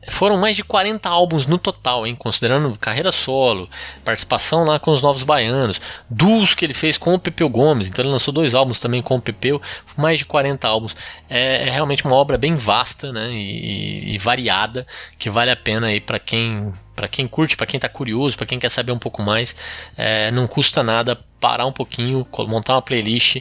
foram 0.10 0.38
mais 0.38 0.56
de 0.56 0.64
40 0.64 1.08
álbuns 1.08 1.48
no 1.48 1.58
total, 1.58 2.06
hein? 2.06 2.14
considerando 2.14 2.78
carreira 2.78 3.12
solo, 3.12 3.70
participação 4.04 4.66
lá 4.66 4.78
com 4.78 4.92
os 4.92 5.02
Novos 5.02 5.24
Baianos, 5.24 5.80
duos 6.10 6.54
que 6.54 6.66
ele 6.66 6.74
fez 6.74 6.98
com 6.98 7.14
o 7.14 7.20
Pepeu 7.20 7.48
Gomes, 7.48 7.88
então 7.88 8.04
ele 8.04 8.12
lançou 8.12 8.34
dois 8.34 8.54
álbuns 8.54 8.80
também 8.80 9.02
com 9.02 9.16
o 9.16 9.22
Pepeu, 9.22 9.62
mais 9.96 10.20
de 10.20 10.26
40 10.26 10.68
álbuns. 10.68 10.96
É, 11.30 11.68
é 11.68 11.70
realmente 11.70 12.04
uma 12.04 12.16
obra 12.16 12.38
bem 12.38 12.58
vasta 12.58 13.14
né? 13.14 13.30
e, 13.32 14.14
e, 14.14 14.18
variada, 14.18 14.86
que 15.18 15.30
vale 15.30 15.52
a 15.52 15.56
pena 15.56 15.88
aí 15.88 16.02
para 16.02 16.20
quem 16.20 16.74
para 16.96 17.08
quem 17.08 17.28
curte, 17.28 17.58
para 17.58 17.66
quem 17.66 17.80
está 17.80 17.90
curioso, 17.90 18.38
para 18.38 18.46
quem 18.46 18.60
quer 18.60 18.70
saber 18.70 18.92
um 18.92 19.00
pouco 19.00 19.24
mais, 19.24 19.56
é, 19.98 20.30
não 20.30 20.46
custa 20.46 20.84
nada 20.84 21.20
parar 21.40 21.66
um 21.66 21.72
pouquinho, 21.72 22.28
montar 22.48 22.76
uma 22.76 22.84
playlist 22.84 23.38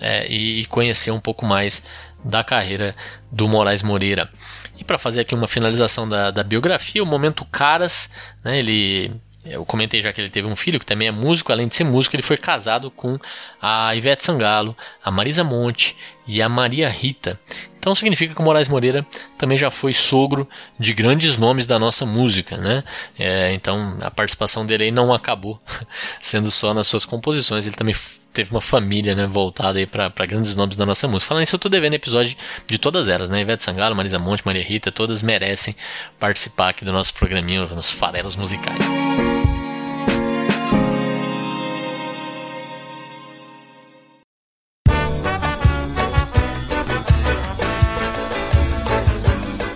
é, 0.00 0.26
e 0.26 0.64
conhecer 0.66 1.10
um 1.10 1.20
pouco 1.20 1.44
mais 1.44 1.84
da 2.24 2.42
carreira 2.42 2.96
do 3.30 3.46
Moraes 3.46 3.82
Moreira. 3.82 4.30
E 4.76 4.84
para 4.84 4.98
fazer 4.98 5.20
aqui 5.22 5.34
uma 5.34 5.46
finalização 5.46 6.08
da, 6.08 6.30
da 6.30 6.42
biografia, 6.42 7.02
o 7.02 7.06
momento 7.06 7.44
Caras, 7.44 8.10
né, 8.42 8.58
ele 8.58 9.12
eu 9.44 9.64
comentei 9.66 10.00
já 10.00 10.10
que 10.10 10.20
ele 10.20 10.30
teve 10.30 10.48
um 10.48 10.56
filho 10.56 10.80
que 10.80 10.86
também 10.86 11.06
é 11.06 11.10
músico, 11.10 11.52
além 11.52 11.68
de 11.68 11.76
ser 11.76 11.84
músico, 11.84 12.16
ele 12.16 12.22
foi 12.22 12.36
casado 12.38 12.90
com 12.90 13.18
a 13.60 13.94
Ivete 13.94 14.24
Sangalo, 14.24 14.74
a 15.04 15.10
Marisa 15.10 15.44
Monte 15.44 15.96
e 16.26 16.40
a 16.40 16.48
Maria 16.48 16.88
Rita. 16.88 17.38
Então 17.78 17.94
significa 17.94 18.34
que 18.34 18.40
o 18.40 18.44
Moraes 18.44 18.68
Moreira 18.68 19.06
também 19.36 19.58
já 19.58 19.70
foi 19.70 19.92
sogro 19.92 20.48
de 20.80 20.94
grandes 20.94 21.36
nomes 21.36 21.66
da 21.66 21.78
nossa 21.78 22.06
música, 22.06 22.56
né? 22.56 22.82
É, 23.18 23.52
então 23.52 23.98
a 24.00 24.10
participação 24.10 24.64
dele 24.64 24.84
aí 24.84 24.90
não 24.90 25.12
acabou 25.12 25.60
sendo 26.22 26.50
só 26.50 26.72
nas 26.72 26.86
suas 26.86 27.04
composições, 27.04 27.66
ele 27.66 27.76
também 27.76 27.94
teve 28.34 28.50
uma 28.50 28.60
família 28.60 29.14
né, 29.14 29.24
voltada 29.26 29.78
aí 29.78 29.86
para 29.86 30.26
grandes 30.26 30.56
nomes 30.56 30.76
da 30.76 30.84
nossa 30.84 31.06
música. 31.06 31.28
Falando 31.28 31.44
isso, 31.44 31.54
eu 31.54 31.60
tô 31.60 31.68
devendo 31.68 31.94
episódio 31.94 32.36
de 32.66 32.78
todas 32.78 33.08
elas, 33.08 33.30
né? 33.30 33.40
Ivete 33.40 33.62
Sangalo, 33.62 33.94
Marisa 33.94 34.18
Monte, 34.18 34.44
Maria 34.44 34.62
Rita, 34.62 34.90
todas 34.90 35.22
merecem 35.22 35.74
participar 36.18 36.70
aqui 36.70 36.84
do 36.84 36.92
nosso 36.92 37.14
programinha, 37.14 37.64
nos 37.66 37.90
farelos 37.90 38.34
musicais. 38.34 38.84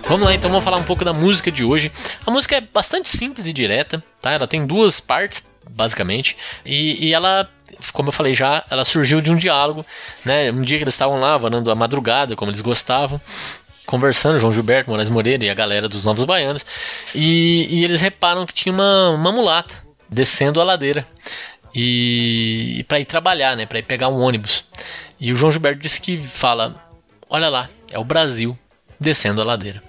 Vamos 0.09 0.25
lá, 0.25 0.33
então 0.33 0.49
vamos 0.49 0.65
falar 0.65 0.77
um 0.77 0.83
pouco 0.83 1.05
da 1.05 1.13
música 1.13 1.51
de 1.51 1.63
hoje. 1.63 1.91
A 2.25 2.31
música 2.31 2.55
é 2.55 2.61
bastante 2.61 3.07
simples 3.09 3.47
e 3.47 3.53
direta, 3.53 4.03
tá? 4.19 4.31
Ela 4.31 4.47
tem 4.47 4.65
duas 4.65 4.99
partes, 4.99 5.47
basicamente, 5.69 6.35
e, 6.65 7.07
e 7.07 7.13
ela 7.13 7.47
como 7.93 8.09
eu 8.09 8.13
falei 8.13 8.33
já, 8.33 8.65
ela 8.69 8.85
surgiu 8.85 9.21
de 9.21 9.31
um 9.31 9.35
diálogo, 9.35 9.85
né? 10.25 10.51
Um 10.51 10.61
dia 10.61 10.77
que 10.77 10.83
eles 10.83 10.93
estavam 10.93 11.19
lá, 11.19 11.37
varando 11.37 11.71
a 11.71 11.75
madrugada, 11.75 12.35
como 12.35 12.51
eles 12.51 12.61
gostavam, 12.61 13.19
conversando, 13.85 14.39
João 14.39 14.53
Gilberto, 14.53 14.89
Moraes 14.89 15.09
Moreira 15.09 15.43
e 15.43 15.49
a 15.49 15.53
galera 15.53 15.89
dos 15.89 16.03
Novos 16.03 16.25
Baianos, 16.25 16.65
e, 17.15 17.67
e 17.69 17.83
eles 17.83 18.01
reparam 18.01 18.45
que 18.45 18.53
tinha 18.53 18.73
uma, 18.73 19.09
uma 19.09 19.31
mulata 19.31 19.83
descendo 20.09 20.59
a 20.59 20.63
ladeira 20.63 21.07
e, 21.73 22.77
e 22.79 22.83
para 22.83 22.99
ir 22.99 23.05
trabalhar, 23.05 23.55
né? 23.55 23.65
Para 23.65 23.79
ir 23.79 23.83
pegar 23.83 24.09
um 24.09 24.19
ônibus. 24.19 24.65
E 25.19 25.31
o 25.31 25.35
João 25.35 25.51
Gilberto 25.51 25.79
disse 25.79 26.01
que 26.01 26.17
fala, 26.17 26.75
olha 27.29 27.49
lá, 27.49 27.69
é 27.91 27.99
o 27.99 28.03
Brasil 28.03 28.57
descendo 28.99 29.41
a 29.41 29.45
ladeira. 29.45 29.81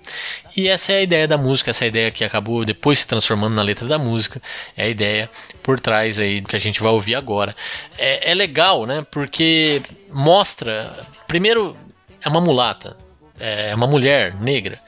E 0.57 0.69
essa 0.69 0.93
é 0.93 0.97
a 0.97 1.03
ideia 1.03 1.27
da 1.27 1.39
música, 1.39 1.71
essa 1.71 1.85
é 1.85 1.87
a 1.87 1.89
ideia 1.89 2.11
que 2.11 2.25
acabou 2.25 2.65
depois 2.65 3.01
se 3.01 3.07
transformando 3.07 3.55
na 3.55 3.63
letra 3.63 3.87
da 3.87 3.99
música, 3.99 4.41
é 4.77 4.85
a 4.85 4.89
ideia 4.89 5.31
por 5.63 5.81
trás 5.81 6.19
aí 6.19 6.41
do 6.41 6.49
que 6.49 6.57
a 6.57 6.61
gente 6.61 6.81
vai 6.81 6.93
ouvir 6.93 7.15
agora. 7.15 7.55
É, 7.99 8.31
é 8.31 8.35
legal, 8.35 8.87
né? 8.87 9.07
Porque 9.11 9.83
mostra, 10.11 11.07
primeiro, 11.27 11.77
é 12.23 12.29
uma 12.29 12.41
mulata, 12.41 12.97
é 13.39 13.75
uma 13.75 13.87
mulher 13.87 14.35
negra, 14.35 14.79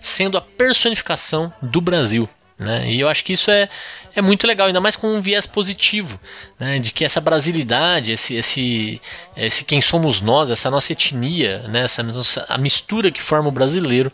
sendo 0.00 0.38
a 0.38 0.40
personificação 0.40 1.52
do 1.60 1.80
Brasil. 1.80 2.28
Né? 2.58 2.90
E 2.90 3.00
eu 3.00 3.08
acho 3.08 3.22
que 3.22 3.34
isso 3.34 3.50
é, 3.50 3.68
é 4.18 4.22
muito 4.22 4.46
legal, 4.46 4.66
ainda 4.66 4.80
mais 4.80 4.96
com 4.96 5.06
um 5.06 5.20
viés 5.20 5.46
positivo, 5.46 6.18
né? 6.58 6.80
de 6.80 6.90
que 6.90 7.04
essa 7.04 7.20
brasilidade, 7.20 8.10
esse, 8.10 8.34
esse, 8.34 9.00
esse 9.36 9.64
quem 9.64 9.80
somos 9.80 10.20
nós, 10.20 10.50
essa 10.50 10.68
nossa 10.70 10.92
etnia, 10.92 11.62
né? 11.68 11.82
essa, 11.82 12.02
a 12.48 12.58
mistura 12.58 13.12
que 13.12 13.22
forma 13.22 13.48
o 13.48 13.52
brasileiro, 13.52 14.12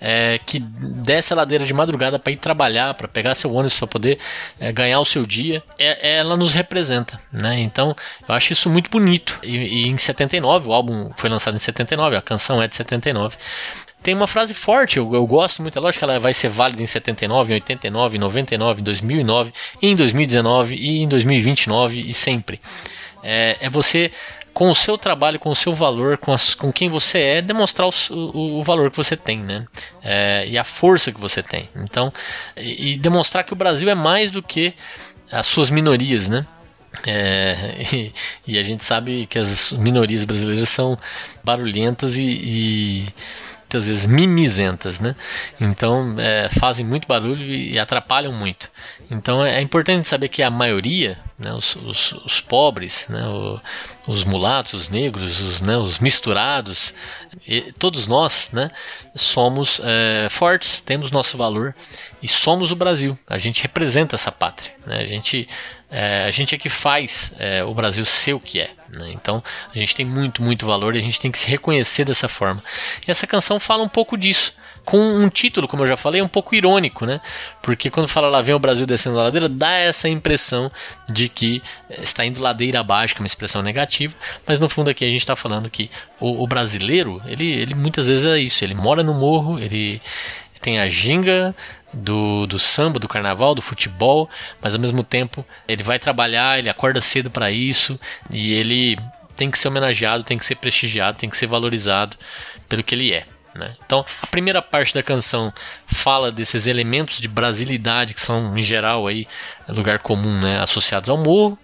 é, 0.00 0.38
que 0.44 0.58
desce 0.58 1.32
a 1.32 1.36
ladeira 1.36 1.64
de 1.64 1.72
madrugada 1.72 2.18
para 2.18 2.32
ir 2.32 2.36
trabalhar, 2.36 2.94
para 2.94 3.06
pegar 3.06 3.34
seu 3.36 3.52
ônibus, 3.52 3.78
para 3.78 3.86
poder 3.86 4.18
é, 4.58 4.72
ganhar 4.72 4.98
o 4.98 5.04
seu 5.04 5.24
dia, 5.24 5.62
é, 5.78 6.16
ela 6.16 6.36
nos 6.36 6.52
representa. 6.52 7.20
Né? 7.32 7.60
Então 7.60 7.94
eu 8.28 8.34
acho 8.34 8.52
isso 8.52 8.68
muito 8.68 8.90
bonito. 8.90 9.38
E, 9.44 9.56
e 9.56 9.88
em 9.88 9.96
79, 9.96 10.68
o 10.68 10.72
álbum 10.72 11.12
foi 11.16 11.30
lançado 11.30 11.54
em 11.54 11.60
79, 11.60 12.16
a 12.16 12.22
canção 12.22 12.60
é 12.60 12.66
de 12.66 12.74
79 12.74 13.36
tem 14.06 14.14
uma 14.14 14.28
frase 14.28 14.54
forte, 14.54 14.98
eu, 14.98 15.12
eu 15.12 15.26
gosto 15.26 15.60
muito, 15.60 15.76
é 15.76 15.82
lógico 15.82 15.98
que 15.98 16.04
ela 16.04 16.20
vai 16.20 16.32
ser 16.32 16.48
válida 16.48 16.80
em 16.80 16.86
79, 16.86 17.52
em 17.52 17.54
89, 17.56 18.16
em 18.16 18.20
99, 18.20 18.80
em 18.80 18.84
2009, 18.84 19.52
em 19.82 19.96
2019 19.96 20.76
e 20.76 20.98
em 21.02 21.08
2029 21.08 22.08
e 22.08 22.14
sempre. 22.14 22.60
É, 23.20 23.56
é 23.62 23.68
você 23.68 24.12
com 24.54 24.70
o 24.70 24.76
seu 24.76 24.96
trabalho, 24.96 25.40
com 25.40 25.50
o 25.50 25.56
seu 25.56 25.74
valor, 25.74 26.18
com, 26.18 26.32
as, 26.32 26.54
com 26.54 26.72
quem 26.72 26.88
você 26.88 27.18
é, 27.18 27.42
demonstrar 27.42 27.88
o, 27.88 27.92
o, 28.14 28.60
o 28.60 28.62
valor 28.62 28.92
que 28.92 28.96
você 28.96 29.16
tem, 29.16 29.40
né? 29.40 29.66
É, 30.00 30.46
e 30.46 30.56
a 30.56 30.62
força 30.62 31.10
que 31.10 31.20
você 31.20 31.42
tem. 31.42 31.68
Então, 31.74 32.12
e, 32.56 32.92
e, 32.92 32.98
demonstrar 32.98 33.42
que 33.42 33.54
o 33.54 33.56
Brasil 33.56 33.90
é 33.90 33.94
mais 33.96 34.30
do 34.30 34.40
que 34.40 34.72
as 35.32 35.48
suas 35.48 35.68
minorias, 35.68 36.28
né? 36.28 36.46
É, 37.04 37.74
e, 37.92 38.12
e, 38.46 38.56
a 38.56 38.62
gente 38.62 38.84
sabe 38.84 39.26
que 39.26 39.36
as 39.36 39.72
minorias 39.72 40.24
brasileiras 40.24 40.68
são 40.68 40.96
barulhentas 41.42 42.16
e, 42.16 42.22
e 42.22 43.06
muitas 43.76 43.86
vezes 43.86 44.06
mimizentas, 44.06 45.00
né? 45.00 45.14
Então 45.60 46.16
é, 46.18 46.48
fazem 46.48 46.84
muito 46.84 47.06
barulho 47.06 47.44
e 47.44 47.78
atrapalham 47.78 48.32
muito. 48.32 48.70
Então 49.10 49.44
é, 49.44 49.58
é 49.58 49.60
importante 49.60 50.08
saber 50.08 50.28
que 50.28 50.42
a 50.42 50.50
maioria, 50.50 51.18
né, 51.38 51.52
os, 51.52 51.76
os, 51.76 52.12
os, 52.12 52.40
pobres, 52.40 53.06
né, 53.08 53.28
o, 53.28 53.60
os 54.06 54.24
mulatos, 54.24 54.72
os 54.74 54.88
negros, 54.88 55.40
os, 55.40 55.60
né, 55.60 55.76
os 55.76 55.98
misturados, 55.98 56.94
todos 57.78 58.06
nós, 58.06 58.50
né, 58.52 58.70
somos 59.14 59.80
é, 59.84 60.28
fortes, 60.30 60.80
temos 60.80 61.10
nosso 61.10 61.36
valor 61.36 61.74
e 62.22 62.28
somos 62.28 62.72
o 62.72 62.76
Brasil. 62.76 63.18
A 63.26 63.36
gente 63.36 63.62
representa 63.62 64.16
essa 64.16 64.32
pátria. 64.32 64.72
Né? 64.86 65.00
A 65.00 65.06
gente 65.06 65.48
é, 65.90 66.24
a 66.24 66.30
gente 66.30 66.54
é 66.54 66.58
que 66.58 66.68
faz 66.68 67.32
é, 67.38 67.62
o 67.64 67.72
Brasil 67.72 68.04
ser 68.04 68.34
o 68.34 68.40
que 68.40 68.60
é. 68.60 68.70
Né? 68.94 69.12
Então 69.12 69.42
a 69.72 69.78
gente 69.78 69.94
tem 69.94 70.04
muito, 70.04 70.42
muito 70.42 70.66
valor 70.66 70.94
e 70.94 70.98
a 70.98 71.02
gente 71.02 71.20
tem 71.20 71.30
que 71.30 71.38
se 71.38 71.48
reconhecer 71.48 72.04
dessa 72.04 72.28
forma. 72.28 72.60
E 73.06 73.10
essa 73.10 73.26
canção 73.26 73.60
fala 73.60 73.82
um 73.82 73.88
pouco 73.88 74.16
disso. 74.16 74.54
Com 74.84 74.98
um 74.98 75.28
título, 75.28 75.66
como 75.66 75.82
eu 75.82 75.88
já 75.88 75.96
falei, 75.96 76.22
um 76.22 76.28
pouco 76.28 76.54
irônico, 76.54 77.06
né? 77.06 77.20
Porque 77.60 77.90
quando 77.90 78.06
fala 78.06 78.28
lá 78.28 78.40
vem 78.40 78.54
o 78.54 78.58
Brasil 78.58 78.86
descendo 78.86 79.18
a 79.18 79.24
ladeira, 79.24 79.48
dá 79.48 79.72
essa 79.72 80.08
impressão 80.08 80.70
de 81.10 81.28
que 81.28 81.60
está 81.90 82.24
indo 82.24 82.40
ladeira 82.40 82.78
abaixo, 82.78 83.12
que 83.12 83.20
é 83.20 83.22
uma 83.22 83.26
expressão 83.26 83.62
negativa, 83.62 84.14
mas 84.46 84.60
no 84.60 84.68
fundo 84.68 84.88
aqui 84.88 85.04
a 85.04 85.08
gente 85.08 85.22
está 85.22 85.34
falando 85.34 85.68
que 85.68 85.90
o, 86.20 86.44
o 86.44 86.46
brasileiro, 86.46 87.20
ele, 87.26 87.50
ele 87.50 87.74
muitas 87.74 88.06
vezes 88.06 88.26
é 88.26 88.38
isso, 88.38 88.62
ele 88.62 88.74
mora 88.74 89.02
no 89.02 89.12
morro, 89.12 89.58
ele, 89.58 90.00
tem 90.66 90.80
a 90.80 90.88
ginga 90.88 91.54
do, 91.92 92.46
do 92.46 92.58
samba, 92.58 92.98
do 92.98 93.08
carnaval, 93.08 93.54
do 93.54 93.62
futebol, 93.62 94.28
mas 94.60 94.74
ao 94.74 94.80
mesmo 94.80 95.02
tempo 95.02 95.44
ele 95.66 95.82
vai 95.82 95.98
trabalhar, 95.98 96.58
ele 96.58 96.68
acorda 96.68 97.00
cedo 97.00 97.30
para 97.30 97.50
isso 97.50 97.98
e 98.30 98.52
ele 98.52 98.98
tem 99.36 99.50
que 99.50 99.58
ser 99.58 99.68
homenageado, 99.68 100.24
tem 100.24 100.38
que 100.38 100.46
ser 100.46 100.56
prestigiado, 100.56 101.18
tem 101.18 101.28
que 101.28 101.36
ser 101.36 101.46
valorizado 101.46 102.16
pelo 102.68 102.82
que 102.82 102.94
ele 102.94 103.12
é. 103.12 103.26
Né? 103.54 103.74
Então, 103.84 104.04
a 104.22 104.26
primeira 104.26 104.60
parte 104.60 104.94
da 104.94 105.02
canção 105.02 105.52
fala 105.86 106.30
desses 106.30 106.66
elementos 106.66 107.20
de 107.20 107.28
brasilidade 107.28 108.14
que 108.14 108.20
são, 108.20 108.56
em 108.56 108.62
geral, 108.62 109.06
aí, 109.06 109.26
lugar 109.68 109.98
comum 109.98 110.40
né, 110.40 110.60
associados 110.60 111.08
ao 111.08 111.16
morro. 111.16 111.58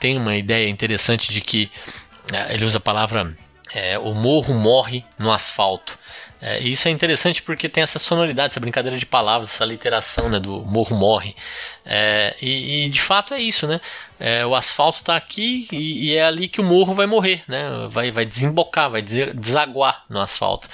Tem 0.00 0.16
uma 0.16 0.36
ideia 0.36 0.68
interessante 0.68 1.32
de 1.32 1.40
que 1.40 1.70
é, 2.32 2.54
ele 2.54 2.64
usa 2.64 2.78
a 2.78 2.80
palavra 2.80 3.36
é, 3.74 3.98
o 3.98 4.14
morro 4.14 4.54
morre 4.54 5.04
no 5.18 5.30
asfalto. 5.30 5.98
É, 6.40 6.60
isso 6.60 6.86
é 6.86 6.90
interessante 6.90 7.42
porque 7.42 7.68
tem 7.68 7.82
essa 7.82 7.98
sonoridade, 7.98 8.52
essa 8.52 8.60
brincadeira 8.60 8.96
de 8.96 9.04
palavras, 9.04 9.52
essa 9.52 9.64
literação 9.64 10.28
né, 10.28 10.38
do 10.38 10.60
morro 10.60 10.96
morre. 10.96 11.34
É, 11.84 12.36
e, 12.40 12.84
e, 12.84 12.88
de 12.90 13.00
fato 13.00 13.34
é 13.34 13.40
isso, 13.40 13.66
né? 13.66 13.80
É, 14.20 14.46
o 14.46 14.54
asfalto 14.54 14.98
está 14.98 15.16
aqui 15.16 15.66
e, 15.72 16.10
e, 16.10 16.14
é 16.14 16.24
ali 16.24 16.48
que 16.48 16.60
o 16.60 16.64
morro 16.64 16.94
vai 16.94 17.06
morrer, 17.06 17.42
né? 17.48 17.88
Vai, 17.90 18.12
vai 18.12 18.24
desembocar, 18.24 18.90
vai 18.90 19.02
desaguar 19.02 20.04
no 20.08 20.20
asfalto. 20.20 20.68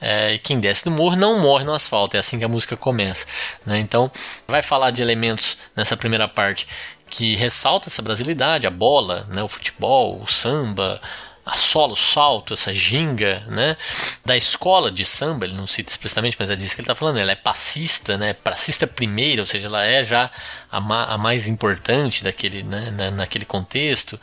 É, 0.00 0.34
e 0.34 0.38
quem 0.38 0.58
desce 0.58 0.84
do 0.84 0.90
morro 0.90 1.16
não 1.16 1.40
morre 1.40 1.64
no 1.64 1.74
asfalto, 1.74 2.16
é 2.16 2.20
assim 2.20 2.38
que 2.38 2.44
a 2.44 2.48
música 2.48 2.76
começa. 2.76 3.26
Né? 3.66 3.78
Então, 3.78 4.10
vai 4.48 4.62
falar 4.62 4.90
de 4.90 5.02
elementos 5.02 5.58
nessa 5.76 5.96
primeira 5.96 6.26
parte 6.26 6.66
que 7.10 7.34
ressalta 7.34 7.88
essa 7.88 8.00
brasilidade, 8.00 8.66
a 8.66 8.70
bola, 8.70 9.26
né, 9.28 9.42
o 9.42 9.48
futebol, 9.48 10.20
o 10.22 10.28
samba, 10.28 11.00
a 11.44 11.54
solo, 11.54 11.96
salto, 11.96 12.54
essa 12.54 12.72
ginga, 12.72 13.42
né? 13.48 13.76
Da 14.24 14.36
escola 14.36 14.90
de 14.90 15.04
samba, 15.06 15.46
ele 15.46 15.54
não 15.54 15.66
cita 15.66 15.90
explicitamente, 15.90 16.36
mas 16.38 16.50
é 16.50 16.56
disso 16.56 16.74
que 16.74 16.80
ele 16.80 16.86
está 16.86 16.94
falando. 16.94 17.18
Ela 17.18 17.32
é 17.32 17.36
passista, 17.36 18.16
né? 18.18 18.34
Passista 18.34 18.86
primeira, 18.86 19.42
ou 19.42 19.46
seja, 19.46 19.66
ela 19.66 19.84
é 19.84 20.04
já 20.04 20.30
a, 20.70 20.80
ma 20.80 21.04
a 21.04 21.18
mais 21.18 21.48
importante 21.48 22.22
daquele, 22.22 22.62
né? 22.62 22.90
Na, 22.90 23.10
naquele 23.10 23.44
contexto. 23.44 24.20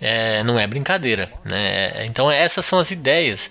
É, 0.00 0.42
não 0.44 0.58
é 0.58 0.66
brincadeira, 0.66 1.32
né? 1.44 2.04
Então 2.06 2.30
essas 2.30 2.64
são 2.64 2.78
as 2.78 2.90
ideias 2.90 3.50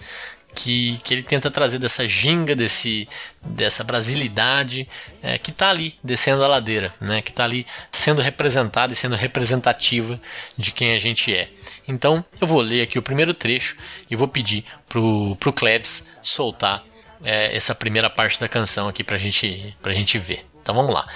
que, 0.62 1.00
que 1.04 1.13
ele 1.13 1.24
tenta 1.24 1.50
trazer 1.50 1.80
dessa 1.80 2.06
ginga, 2.06 2.54
desse, 2.54 3.08
dessa 3.41 3.82
brasilidade 3.82 4.88
é, 5.22 5.38
que 5.38 5.52
está 5.52 5.69
ali 5.69 5.98
descendo 6.04 6.43
a 6.43 6.48
ladeira, 6.48 6.93
né, 7.00 7.22
que 7.22 7.32
está 7.32 7.45
ali 7.45 7.65
sendo 7.89 8.22
representada 8.22 8.91
e 8.91 8.95
sendo 8.95 9.15
representativa 9.15 10.19
de 10.58 10.74
quem 10.74 10.93
a 10.93 10.98
gente 10.98 11.34
é. 11.34 11.50
Então 11.88 12.24
eu 12.41 12.45
vou 12.45 12.60
ler 12.60 12.82
aqui 12.82 13.00
o 13.00 13.02
primeiro 13.02 13.34
trecho 13.34 13.78
e 14.10 14.15
vou 14.17 14.28
pedir 14.28 14.65
para 14.88 15.00
o 15.00 15.54
Klebs 15.56 16.17
soltar 16.22 16.84
é, 17.24 17.56
essa 17.56 17.74
primeira 17.74 18.10
parte 18.10 18.39
da 18.39 18.50
canção 18.50 18.89
aqui 18.89 19.02
para 19.02 19.17
gente, 19.17 19.76
a 19.82 19.93
gente 19.93 20.17
ver. 20.17 20.45
Então 20.62 20.76
vamos 20.76 20.93
lá. 20.93 21.08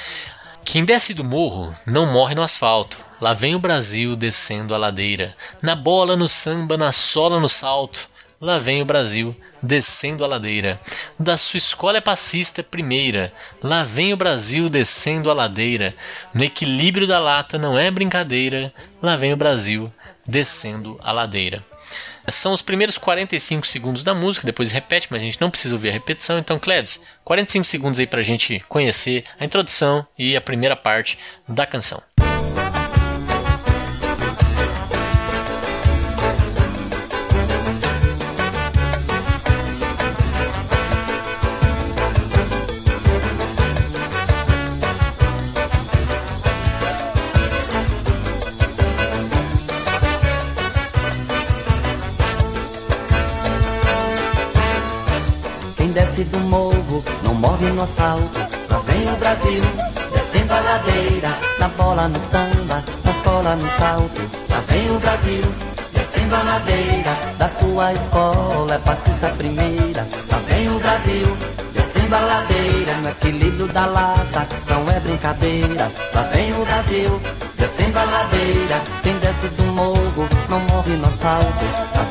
Quem 0.64 0.86
desce 0.86 1.14
do 1.14 1.26
morro 1.26 1.76
não 1.86 2.06
morre 2.06 2.34
no 2.34 2.42
asfalto. 2.42 2.98
Lá 3.20 3.34
vem 3.34 3.56
o 3.56 3.60
Brasil 3.60 4.16
descendo 4.16 4.74
a 4.74 4.78
ladeira. 4.78 5.36
Na 5.62 5.76
bola, 5.76 6.16
no 6.16 6.30
samba, 6.30 6.78
na 6.78 6.94
sola, 6.94 7.42
no 7.42 7.50
salto. 7.50 8.08
Lá 8.44 8.60
vem 8.60 8.82
o 8.82 8.86
Brasil, 8.86 9.34
descendo 9.62 10.22
a 10.22 10.28
ladeira. 10.28 10.78
Da 11.18 11.38
sua 11.38 11.58
escola 11.58 12.00
é 12.00 12.02
passista 12.02 12.62
primeira. 12.62 13.32
Lá 13.64 13.86
vem 13.86 14.12
o 14.12 14.18
Brasil 14.18 14.68
descendo 14.68 15.32
a 15.32 15.34
ladeira. 15.34 15.96
No 16.34 16.44
equilíbrio 16.44 17.08
da 17.08 17.20
lata 17.20 17.58
não 17.58 17.80
é 17.80 17.90
brincadeira. 17.90 18.74
Lá 19.02 19.16
vem 19.16 19.32
o 19.32 19.38
Brasil 19.38 19.90
descendo 20.28 21.00
a 21.02 21.14
ladeira. 21.14 21.64
São 22.28 22.52
os 22.52 22.62
primeiros 22.62 22.98
45 22.98 23.66
segundos 23.66 24.04
da 24.04 24.14
música, 24.14 24.46
depois 24.46 24.74
repete, 24.74 25.08
mas 25.10 25.22
a 25.22 25.26
gente 25.26 25.40
não 25.40 25.50
precisa 25.50 25.76
ouvir 25.76 25.88
a 25.88 25.94
repetição. 25.94 26.38
Então, 26.38 26.60
Cleves, 26.60 27.06
45 27.24 27.64
segundos 27.64 27.98
aí 27.98 28.06
pra 28.06 28.22
gente 28.22 28.60
conhecer 28.68 29.24
a 29.40 29.46
introdução 29.46 30.06
e 30.20 30.36
a 30.36 30.42
primeira 30.42 30.76
parte 30.76 31.18
da 31.48 31.66
canção. 31.66 32.04
Desce 56.14 56.24
do 56.26 56.40
morro, 56.40 57.04
não 57.24 57.34
morre 57.34 57.72
no 57.72 57.82
asfalto. 57.82 58.40
Lá 58.70 58.80
vem 58.86 59.12
o 59.12 59.18
Brasil, 59.18 59.64
descendo 60.14 60.54
a 60.54 60.60
ladeira, 60.60 61.38
na 61.60 61.68
bola, 61.70 62.08
no 62.08 62.20
samba, 62.22 62.84
na 63.04 63.14
sola, 63.24 63.56
no 63.56 63.70
salto. 63.72 64.22
Lá 64.50 64.64
vem 64.68 64.96
o 64.96 65.00
Brasil, 65.00 65.44
descendo 65.92 66.36
a 66.36 66.44
ladeira, 66.44 67.18
da 67.40 67.50
sua 67.50 67.94
escola 67.94 68.76
é 68.76 68.80
passista 68.80 69.30
primeira. 69.30 70.08
Lá 70.32 70.38
vem 70.48 70.70
o 70.70 70.80
Brasil, 70.80 71.38
descendo 71.74 72.16
a 72.16 72.20
ladeira, 72.20 72.94
no 72.98 73.10
equilíbrio 73.10 73.68
da 73.68 73.86
lata, 73.88 74.48
não 74.70 74.90
é 74.92 75.00
brincadeira. 75.00 75.92
Lá 76.14 76.22
vem 76.32 76.54
o 76.54 76.64
Brasil 76.64 77.22
descendo 77.58 77.98
a 77.98 78.04
ladeira. 78.04 78.82
Quem 79.02 79.18
desce 79.18 79.48
do 79.48 79.64
morro 79.64 80.30
não 80.48 80.60
morre 80.60 80.96
no 80.96 81.08
asfalto. 81.08 82.03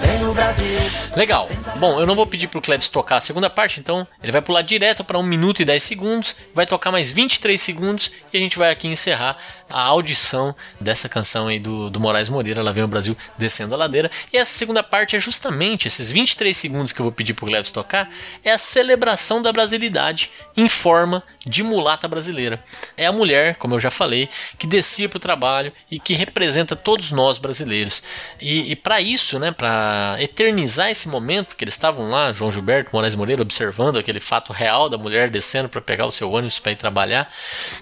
Legal. 1.16 1.48
Bom, 1.78 2.00
eu 2.00 2.06
não 2.06 2.14
vou 2.14 2.26
pedir 2.26 2.48
pro 2.48 2.60
Klebs 2.60 2.88
tocar 2.88 3.16
a 3.16 3.20
segunda 3.20 3.50
parte, 3.50 3.80
então 3.80 4.06
ele 4.22 4.32
vai 4.32 4.40
pular 4.40 4.62
direto 4.62 5.04
para 5.04 5.18
1 5.18 5.22
minuto 5.22 5.60
e 5.60 5.64
10 5.64 5.82
segundos, 5.82 6.36
vai 6.54 6.64
tocar 6.64 6.90
mais 6.90 7.12
23 7.12 7.60
segundos 7.60 8.10
e 8.32 8.36
a 8.36 8.40
gente 8.40 8.58
vai 8.58 8.70
aqui 8.70 8.88
encerrar 8.88 9.36
a 9.72 9.82
audição 9.82 10.54
dessa 10.80 11.08
canção 11.08 11.48
aí 11.48 11.58
do, 11.58 11.88
do 11.88 11.98
Moraes 11.98 12.28
Moreira, 12.28 12.62
Lá 12.62 12.72
Vem 12.72 12.84
o 12.84 12.88
Brasil 12.88 13.16
Descendo 13.38 13.74
a 13.74 13.78
Ladeira. 13.78 14.10
E 14.32 14.36
essa 14.36 14.52
segunda 14.52 14.82
parte 14.82 15.16
é 15.16 15.18
justamente 15.18 15.88
esses 15.88 16.12
23 16.12 16.56
segundos 16.56 16.92
que 16.92 17.00
eu 17.00 17.04
vou 17.04 17.12
pedir 17.12 17.34
pro 17.34 17.46
Klebs 17.46 17.72
tocar, 17.72 18.08
é 18.44 18.52
a 18.52 18.58
celebração 18.58 19.40
da 19.40 19.52
brasilidade 19.52 20.30
em 20.56 20.68
forma 20.68 21.22
de 21.44 21.62
mulata 21.62 22.06
brasileira. 22.06 22.62
É 22.96 23.06
a 23.06 23.12
mulher, 23.12 23.56
como 23.56 23.74
eu 23.74 23.80
já 23.80 23.90
falei, 23.90 24.28
que 24.58 24.66
descia 24.66 25.08
para 25.08 25.16
o 25.16 25.20
trabalho 25.20 25.72
e 25.90 25.98
que 25.98 26.14
representa 26.14 26.76
todos 26.76 27.10
nós 27.10 27.38
brasileiros. 27.38 28.02
E, 28.40 28.72
e 28.72 28.76
para 28.76 29.00
isso, 29.00 29.38
né, 29.38 29.50
para 29.50 30.16
eternizar 30.20 30.90
esse 30.90 31.08
momento 31.08 31.56
que 31.56 31.64
eles 31.64 31.74
estavam 31.74 32.10
lá, 32.10 32.32
João 32.32 32.52
Gilberto, 32.52 32.90
Moraes 32.92 33.14
Moreira, 33.14 33.42
observando 33.42 33.98
aquele 33.98 34.20
fato 34.20 34.52
real 34.52 34.88
da 34.88 34.98
mulher 34.98 35.30
descendo 35.30 35.68
para 35.68 35.80
pegar 35.80 36.06
o 36.06 36.12
seu 36.12 36.30
ônibus 36.30 36.58
para 36.58 36.72
ir 36.72 36.76
trabalhar, 36.76 37.32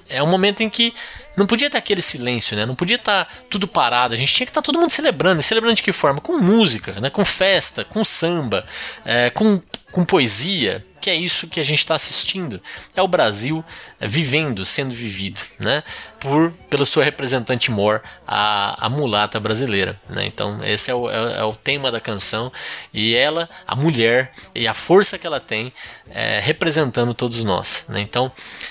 é 0.08 0.22
um 0.22 0.26
momento 0.26 0.62
em 0.62 0.70
que 0.70 0.94
não 1.36 1.46
podia 1.46 1.70
ter 1.70 1.78
aquele 1.78 2.02
silêncio, 2.02 2.56
né? 2.56 2.66
Não 2.66 2.74
podia 2.74 2.96
estar 2.96 3.24
tá 3.24 3.32
tudo 3.48 3.68
parado. 3.68 4.14
A 4.14 4.16
gente 4.16 4.32
tinha 4.32 4.46
que 4.46 4.50
estar 4.50 4.62
tá 4.62 4.66
todo 4.66 4.78
mundo 4.78 4.90
celebrando. 4.90 5.40
E 5.40 5.44
celebrando 5.44 5.76
de 5.76 5.82
que 5.82 5.92
forma? 5.92 6.20
Com 6.20 6.38
música, 6.38 7.00
né? 7.00 7.10
com 7.10 7.24
festa, 7.24 7.84
com 7.84 8.04
samba, 8.04 8.66
é, 9.04 9.30
com, 9.30 9.62
com 9.92 10.04
poesia 10.04 10.84
que 11.00 11.08
é 11.08 11.14
isso 11.14 11.48
que 11.48 11.58
a 11.58 11.64
gente 11.64 11.78
está 11.78 11.94
assistindo. 11.94 12.60
É 12.94 13.02
o 13.02 13.08
Brasil 13.08 13.64
é, 13.98 14.06
vivendo, 14.06 14.64
sendo 14.66 14.94
vivido, 14.94 15.40
né? 15.58 15.82
Por 16.18 16.52
pela 16.68 16.84
sua 16.84 17.02
representante 17.02 17.70
mor, 17.70 18.02
a, 18.26 18.86
a 18.86 18.88
mulata 18.88 19.40
brasileira. 19.40 19.98
Né? 20.08 20.26
Então 20.26 20.62
esse 20.62 20.90
é 20.90 20.94
o, 20.94 21.10
é, 21.10 21.38
é, 21.38 21.44
o 21.44 21.54
tema 21.54 21.90
da 21.90 22.00
canção 22.00 22.52
e 22.92 23.14
ela, 23.14 23.48
a 23.66 23.74
mulher 23.74 24.30
e 24.54 24.68
a 24.68 24.74
força 24.74 25.18
que 25.18 25.26
ela 25.26 25.40
tem, 25.40 25.72
é, 26.10 26.38
representando 26.40 27.14
todos 27.14 27.42
nós. 27.42 27.86
Né? 27.88 28.00
Então 28.00 28.30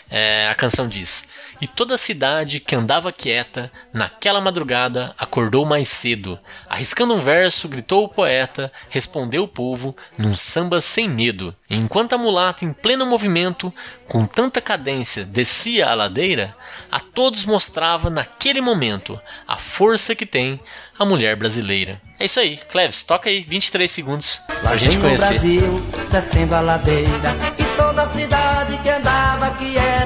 é, 0.10 0.48
a 0.48 0.56
canção 0.56 0.88
diz 0.88 1.30
e 1.62 1.67
toda 1.67 1.95
a 1.95 1.98
cidade 1.98 2.60
que 2.60 2.76
andava 2.76 3.12
quieta, 3.12 3.72
naquela 3.93 4.39
madrugada, 4.39 5.13
acordou 5.17 5.65
mais 5.65 5.89
cedo. 5.89 6.39
Arriscando 6.67 7.13
um 7.13 7.19
verso, 7.19 7.67
gritou 7.67 8.06
o 8.06 8.10
poeta, 8.10 8.72
respondeu 8.89 9.43
o 9.43 9.48
povo, 9.48 9.95
num 10.17 10.36
samba 10.36 10.82
sem 10.82 11.10
medo. 11.10 11.56
Enquanto 11.69 12.13
a 12.13 12.17
mulata, 12.17 12.65
em 12.65 12.74
pleno 12.74 13.06
movimento, 13.06 13.74
com 14.08 14.26
tanta 14.26 14.62
cadência, 14.62 15.26
descia 15.26 15.88
a 15.88 15.93
ladeira, 15.93 16.56
a 16.91 17.00
todos 17.00 17.45
mostrava, 17.45 18.10
naquele 18.10 18.62
momento, 18.62 19.19
a 19.48 19.58
força 19.58 20.15
que 20.15 20.26
tem 20.26 20.60
a 20.98 21.06
mulher 21.06 21.36
brasileira. 21.36 22.02
É 22.19 22.26
isso 22.26 22.39
aí, 22.39 22.58
Cleves, 22.58 23.04
toca 23.04 23.30
aí 23.30 23.41
23 23.41 23.89
segundos 23.89 24.41
pra 24.62 24.76
gente 24.76 24.98
conhecer. 24.98 25.39
Brasil, 25.39 25.82
descendo 26.12 26.56
a 26.56 26.60
ladeira, 26.60 27.59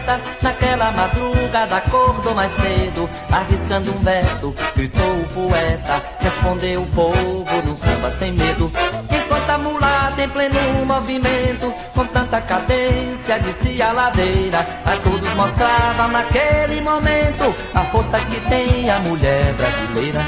quieta, 0.03 0.21
naquela 0.41 0.91
madrugada 0.91 1.77
acordou 1.77 2.35
mais 2.35 2.51
cedo, 2.57 3.09
arriscando 3.31 3.95
um 3.95 3.99
verso, 3.99 4.53
gritou 4.75 5.15
o 5.15 5.27
poeta, 5.29 6.03
respondeu 6.19 6.83
o 6.83 6.87
povo 6.87 7.61
num 7.65 7.75
samba 7.75 8.11
sem 8.11 8.33
medo. 8.33 8.71
Enquanto 9.09 9.49
a 9.49 9.57
mulata 9.57 10.23
em 10.23 10.29
pleno 10.29 10.85
movimento, 10.85 11.73
com 11.93 12.05
tanta 12.05 12.41
cadência, 12.41 13.39
descia 13.39 13.89
a 13.89 13.93
ladeira, 13.93 14.59
a 14.85 14.95
todos 14.97 15.33
mostrava 15.33 16.07
naquele 16.07 16.81
momento 16.81 17.55
a 17.73 17.85
força 17.85 18.19
que 18.19 18.39
tem 18.49 18.89
a 18.89 18.99
mulher 18.99 19.53
brasileira. 19.53 20.21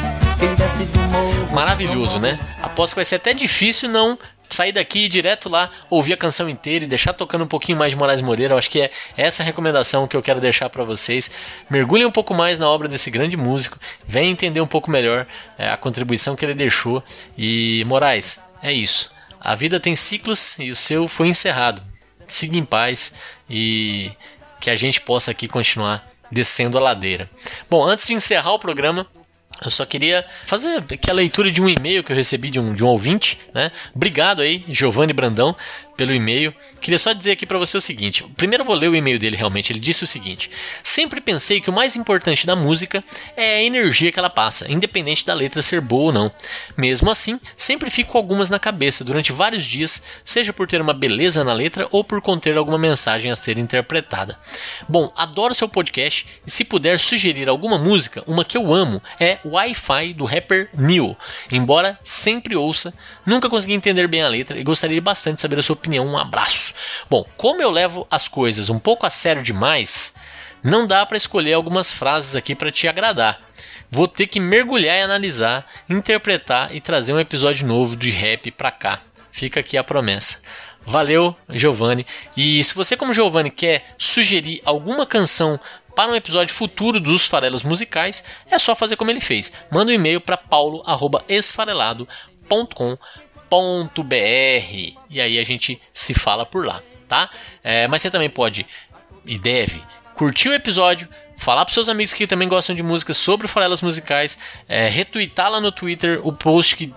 Maravilhoso, 1.53 2.19
né? 2.19 2.37
Aposto 2.61 2.93
que 2.93 2.97
vai 2.97 3.05
ser 3.05 3.15
até 3.15 3.33
difícil 3.33 3.89
não 3.89 4.17
sair 4.49 4.71
daqui 4.71 5.07
direto 5.07 5.49
lá, 5.49 5.71
ouvir 5.89 6.13
a 6.13 6.17
canção 6.17 6.49
inteira 6.49 6.85
e 6.85 6.87
deixar 6.87 7.13
tocando 7.13 7.43
um 7.43 7.47
pouquinho 7.47 7.77
mais 7.77 7.91
de 7.91 7.97
Moraes 7.97 8.21
Moreira. 8.21 8.53
Eu 8.53 8.57
acho 8.57 8.69
que 8.69 8.81
é 8.81 8.91
essa 9.17 9.43
recomendação 9.43 10.07
que 10.07 10.15
eu 10.15 10.21
quero 10.21 10.39
deixar 10.39 10.69
para 10.69 10.83
vocês. 10.83 11.31
Mergulhem 11.69 12.05
um 12.05 12.11
pouco 12.11 12.33
mais 12.33 12.59
na 12.59 12.69
obra 12.69 12.87
desse 12.87 13.09
grande 13.09 13.37
músico, 13.37 13.79
venham 14.05 14.31
entender 14.31 14.61
um 14.61 14.67
pouco 14.67 14.89
melhor 14.89 15.27
é, 15.57 15.69
a 15.69 15.77
contribuição 15.77 16.35
que 16.35 16.45
ele 16.45 16.53
deixou. 16.53 17.03
E 17.37 17.83
Moraes, 17.85 18.39
é 18.61 18.71
isso. 18.71 19.13
A 19.39 19.55
vida 19.55 19.79
tem 19.79 19.95
ciclos 19.95 20.57
e 20.59 20.71
o 20.71 20.75
seu 20.75 21.07
foi 21.07 21.27
encerrado. 21.27 21.81
Siga 22.27 22.57
em 22.57 22.65
paz 22.65 23.13
e 23.49 24.11
que 24.59 24.69
a 24.69 24.75
gente 24.75 24.99
possa 25.01 25.31
aqui 25.31 25.47
continuar 25.47 26.03
descendo 26.31 26.77
a 26.77 26.81
ladeira. 26.81 27.29
Bom, 27.69 27.83
antes 27.83 28.07
de 28.07 28.13
encerrar 28.13 28.53
o 28.53 28.59
programa, 28.59 29.05
eu 29.63 29.71
só 29.71 29.85
queria 29.85 30.25
fazer 30.45 30.83
aqui 30.91 31.09
a 31.09 31.13
leitura 31.13 31.51
de 31.51 31.61
um 31.61 31.69
e-mail 31.69 32.03
que 32.03 32.11
eu 32.11 32.15
recebi 32.15 32.49
de 32.49 32.59
um, 32.59 32.73
de 32.73 32.83
um 32.83 32.87
ouvinte, 32.87 33.39
né? 33.53 33.71
Obrigado 33.95 34.41
aí, 34.41 34.63
Giovanni 34.67 35.13
Brandão, 35.13 35.55
pelo 35.95 36.13
e-mail. 36.13 36.53
Queria 36.81 36.99
só 36.99 37.13
dizer 37.13 37.31
aqui 37.31 37.45
para 37.45 37.57
você 37.57 37.77
o 37.77 37.81
seguinte: 37.81 38.23
primeiro 38.35 38.63
eu 38.63 38.67
vou 38.67 38.75
ler 38.75 38.89
o 38.89 38.95
e-mail 38.95 39.17
dele 39.17 39.35
realmente. 39.35 39.71
Ele 39.71 39.79
disse 39.79 40.03
o 40.03 40.07
seguinte: 40.07 40.51
Sempre 40.83 41.21
pensei 41.21 41.61
que 41.61 41.69
o 41.69 41.73
mais 41.73 41.95
importante 41.95 42.45
da 42.45 42.55
música 42.55 43.03
é 43.35 43.57
a 43.57 43.63
energia 43.63 44.11
que 44.11 44.19
ela 44.19 44.29
passa, 44.29 44.71
independente 44.71 45.25
da 45.25 45.33
letra 45.33 45.61
ser 45.61 45.81
boa 45.81 46.05
ou 46.05 46.13
não. 46.13 46.31
Mesmo 46.77 47.09
assim, 47.09 47.39
sempre 47.55 47.89
fico 47.89 48.11
com 48.11 48.17
algumas 48.17 48.49
na 48.49 48.59
cabeça 48.59 49.03
durante 49.03 49.31
vários 49.31 49.65
dias, 49.65 50.03
seja 50.23 50.53
por 50.53 50.67
ter 50.67 50.81
uma 50.81 50.93
beleza 50.93 51.43
na 51.43 51.53
letra 51.53 51.87
ou 51.91 52.03
por 52.03 52.21
conter 52.21 52.57
alguma 52.57 52.77
mensagem 52.77 53.31
a 53.31 53.35
ser 53.35 53.57
interpretada. 53.57 54.37
Bom, 54.87 55.11
adoro 55.15 55.55
seu 55.55 55.67
podcast 55.67 56.27
e 56.45 56.51
se 56.51 56.63
puder 56.63 56.99
sugerir 56.99 57.49
alguma 57.49 57.77
música, 57.77 58.23
uma 58.27 58.45
que 58.45 58.57
eu 58.57 58.73
amo 58.73 59.01
é 59.19 59.39
Wi-Fi 59.45 60.13
do 60.13 60.25
rapper 60.25 60.69
Neil. 60.75 61.15
Embora 61.51 61.99
sempre 62.03 62.55
ouça, 62.55 62.93
nunca 63.25 63.49
consegui 63.49 63.73
entender 63.73 64.07
bem 64.07 64.21
a 64.21 64.27
letra 64.27 64.59
e 64.59 64.63
gostaria 64.63 65.01
bastante 65.01 65.35
de 65.35 65.41
saber 65.41 65.59
a 65.59 65.63
sua 65.63 65.75
opinião. 65.75 66.05
Um 66.05 66.17
abraço. 66.17 66.73
Bom, 67.09 67.25
como 67.37 67.61
eu 67.61 67.71
levo 67.71 68.07
as 68.09 68.27
coisas 68.27 68.69
um 68.69 68.79
pouco 68.79 69.05
a 69.05 69.09
sério 69.09 69.43
demais, 69.43 70.15
não 70.63 70.87
dá 70.87 71.05
para 71.05 71.17
escolher 71.17 71.53
algumas 71.53 71.91
frases 71.91 72.35
aqui 72.35 72.55
para 72.55 72.71
te 72.71 72.87
agradar. 72.87 73.39
Vou 73.91 74.07
ter 74.07 74.27
que 74.27 74.39
mergulhar 74.39 74.97
e 74.97 75.01
analisar, 75.01 75.65
interpretar 75.87 76.75
e 76.75 76.81
trazer 76.81 77.13
um 77.13 77.19
episódio 77.19 77.67
novo 77.67 77.95
de 77.95 78.09
rap 78.09 78.49
para 78.51 78.71
cá. 78.71 79.01
Fica 79.31 79.59
aqui 79.59 79.77
a 79.77 79.83
promessa. 79.83 80.39
Valeu, 80.85 81.35
Giovanni. 81.49 82.05
E 82.37 82.63
se 82.63 82.75
você, 82.75 82.95
como 82.95 83.13
Giovanni, 83.13 83.49
quer 83.49 83.83
sugerir 83.97 84.61
alguma 84.63 85.05
canção 85.05 85.59
para 85.95 86.11
um 86.11 86.15
episódio 86.15 86.53
futuro 86.53 86.99
dos 86.99 87.25
Farelos 87.25 87.63
Musicais, 87.63 88.25
é 88.49 88.59
só 88.59 88.75
fazer 88.75 88.97
como 88.97 89.09
ele 89.09 89.21
fez. 89.21 89.53
Manda 89.71 89.91
um 89.91 89.95
e-mail 89.95 90.19
para 90.19 90.35
paulo@esfarelado.com 90.37 92.97
br 94.03 94.95
e 95.09 95.21
aí 95.21 95.39
a 95.39 95.43
gente 95.43 95.81
se 95.93 96.13
fala 96.13 96.45
por 96.45 96.65
lá, 96.65 96.81
tá? 97.07 97.29
É, 97.63 97.87
mas 97.87 98.01
você 98.01 98.11
também 98.11 98.29
pode 98.29 98.65
e 99.25 99.37
deve 99.37 99.81
curtir 100.13 100.49
o 100.49 100.53
episódio, 100.53 101.07
falar 101.37 101.65
para 101.65 101.73
seus 101.73 101.89
amigos 101.89 102.13
que 102.13 102.27
também 102.27 102.47
gostam 102.47 102.75
de 102.75 102.83
música 102.83 103.13
sobre 103.13 103.47
farelas 103.47 103.81
musicais, 103.81 104.37
é, 104.67 104.87
retweetar 104.87 105.51
lá 105.51 105.59
no 105.59 105.71
Twitter 105.71 106.19
o 106.23 106.33
post 106.33 106.75
que 106.75 106.93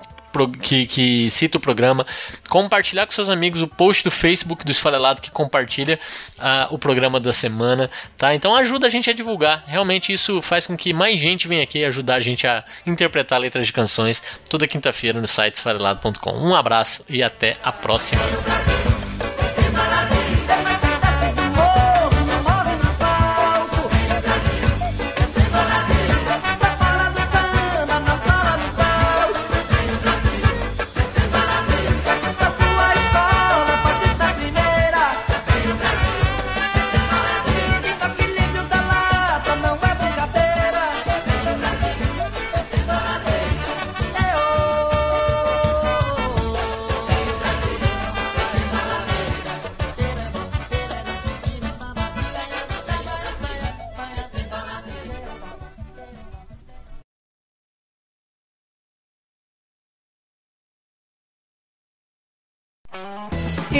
que, 0.60 0.86
que, 0.86 1.30
cita 1.30 1.58
o 1.58 1.60
programa, 1.60 2.06
compartilhar 2.48 3.06
com 3.06 3.12
seus 3.12 3.28
amigos 3.28 3.62
o 3.62 3.68
post 3.68 4.04
do 4.04 4.10
Facebook 4.10 4.64
do 4.64 4.70
Esfarelado 4.70 5.20
que 5.20 5.30
compartilha 5.30 5.98
uh, 6.38 6.74
o 6.74 6.78
programa 6.78 7.18
da 7.18 7.32
semana, 7.32 7.90
tá? 8.16 8.34
Então 8.34 8.54
ajuda 8.54 8.86
a 8.86 8.90
gente 8.90 9.10
a 9.10 9.12
divulgar. 9.12 9.64
Realmente 9.66 10.12
isso 10.12 10.40
faz 10.42 10.66
com 10.66 10.76
que 10.76 10.92
mais 10.92 11.18
gente 11.18 11.48
venha 11.48 11.62
aqui 11.62 11.84
ajudar 11.84 12.16
a 12.16 12.20
gente 12.20 12.46
a 12.46 12.64
interpretar 12.86 13.40
letras 13.40 13.66
de 13.66 13.72
canções 13.72 14.22
toda 14.48 14.66
quinta-feira 14.66 15.20
no 15.20 15.26
site 15.26 15.54
esfarelado.com. 15.54 16.32
Um 16.32 16.54
abraço 16.54 17.04
e 17.08 17.22
até 17.22 17.56
a 17.62 17.72
próxima. 17.72 18.22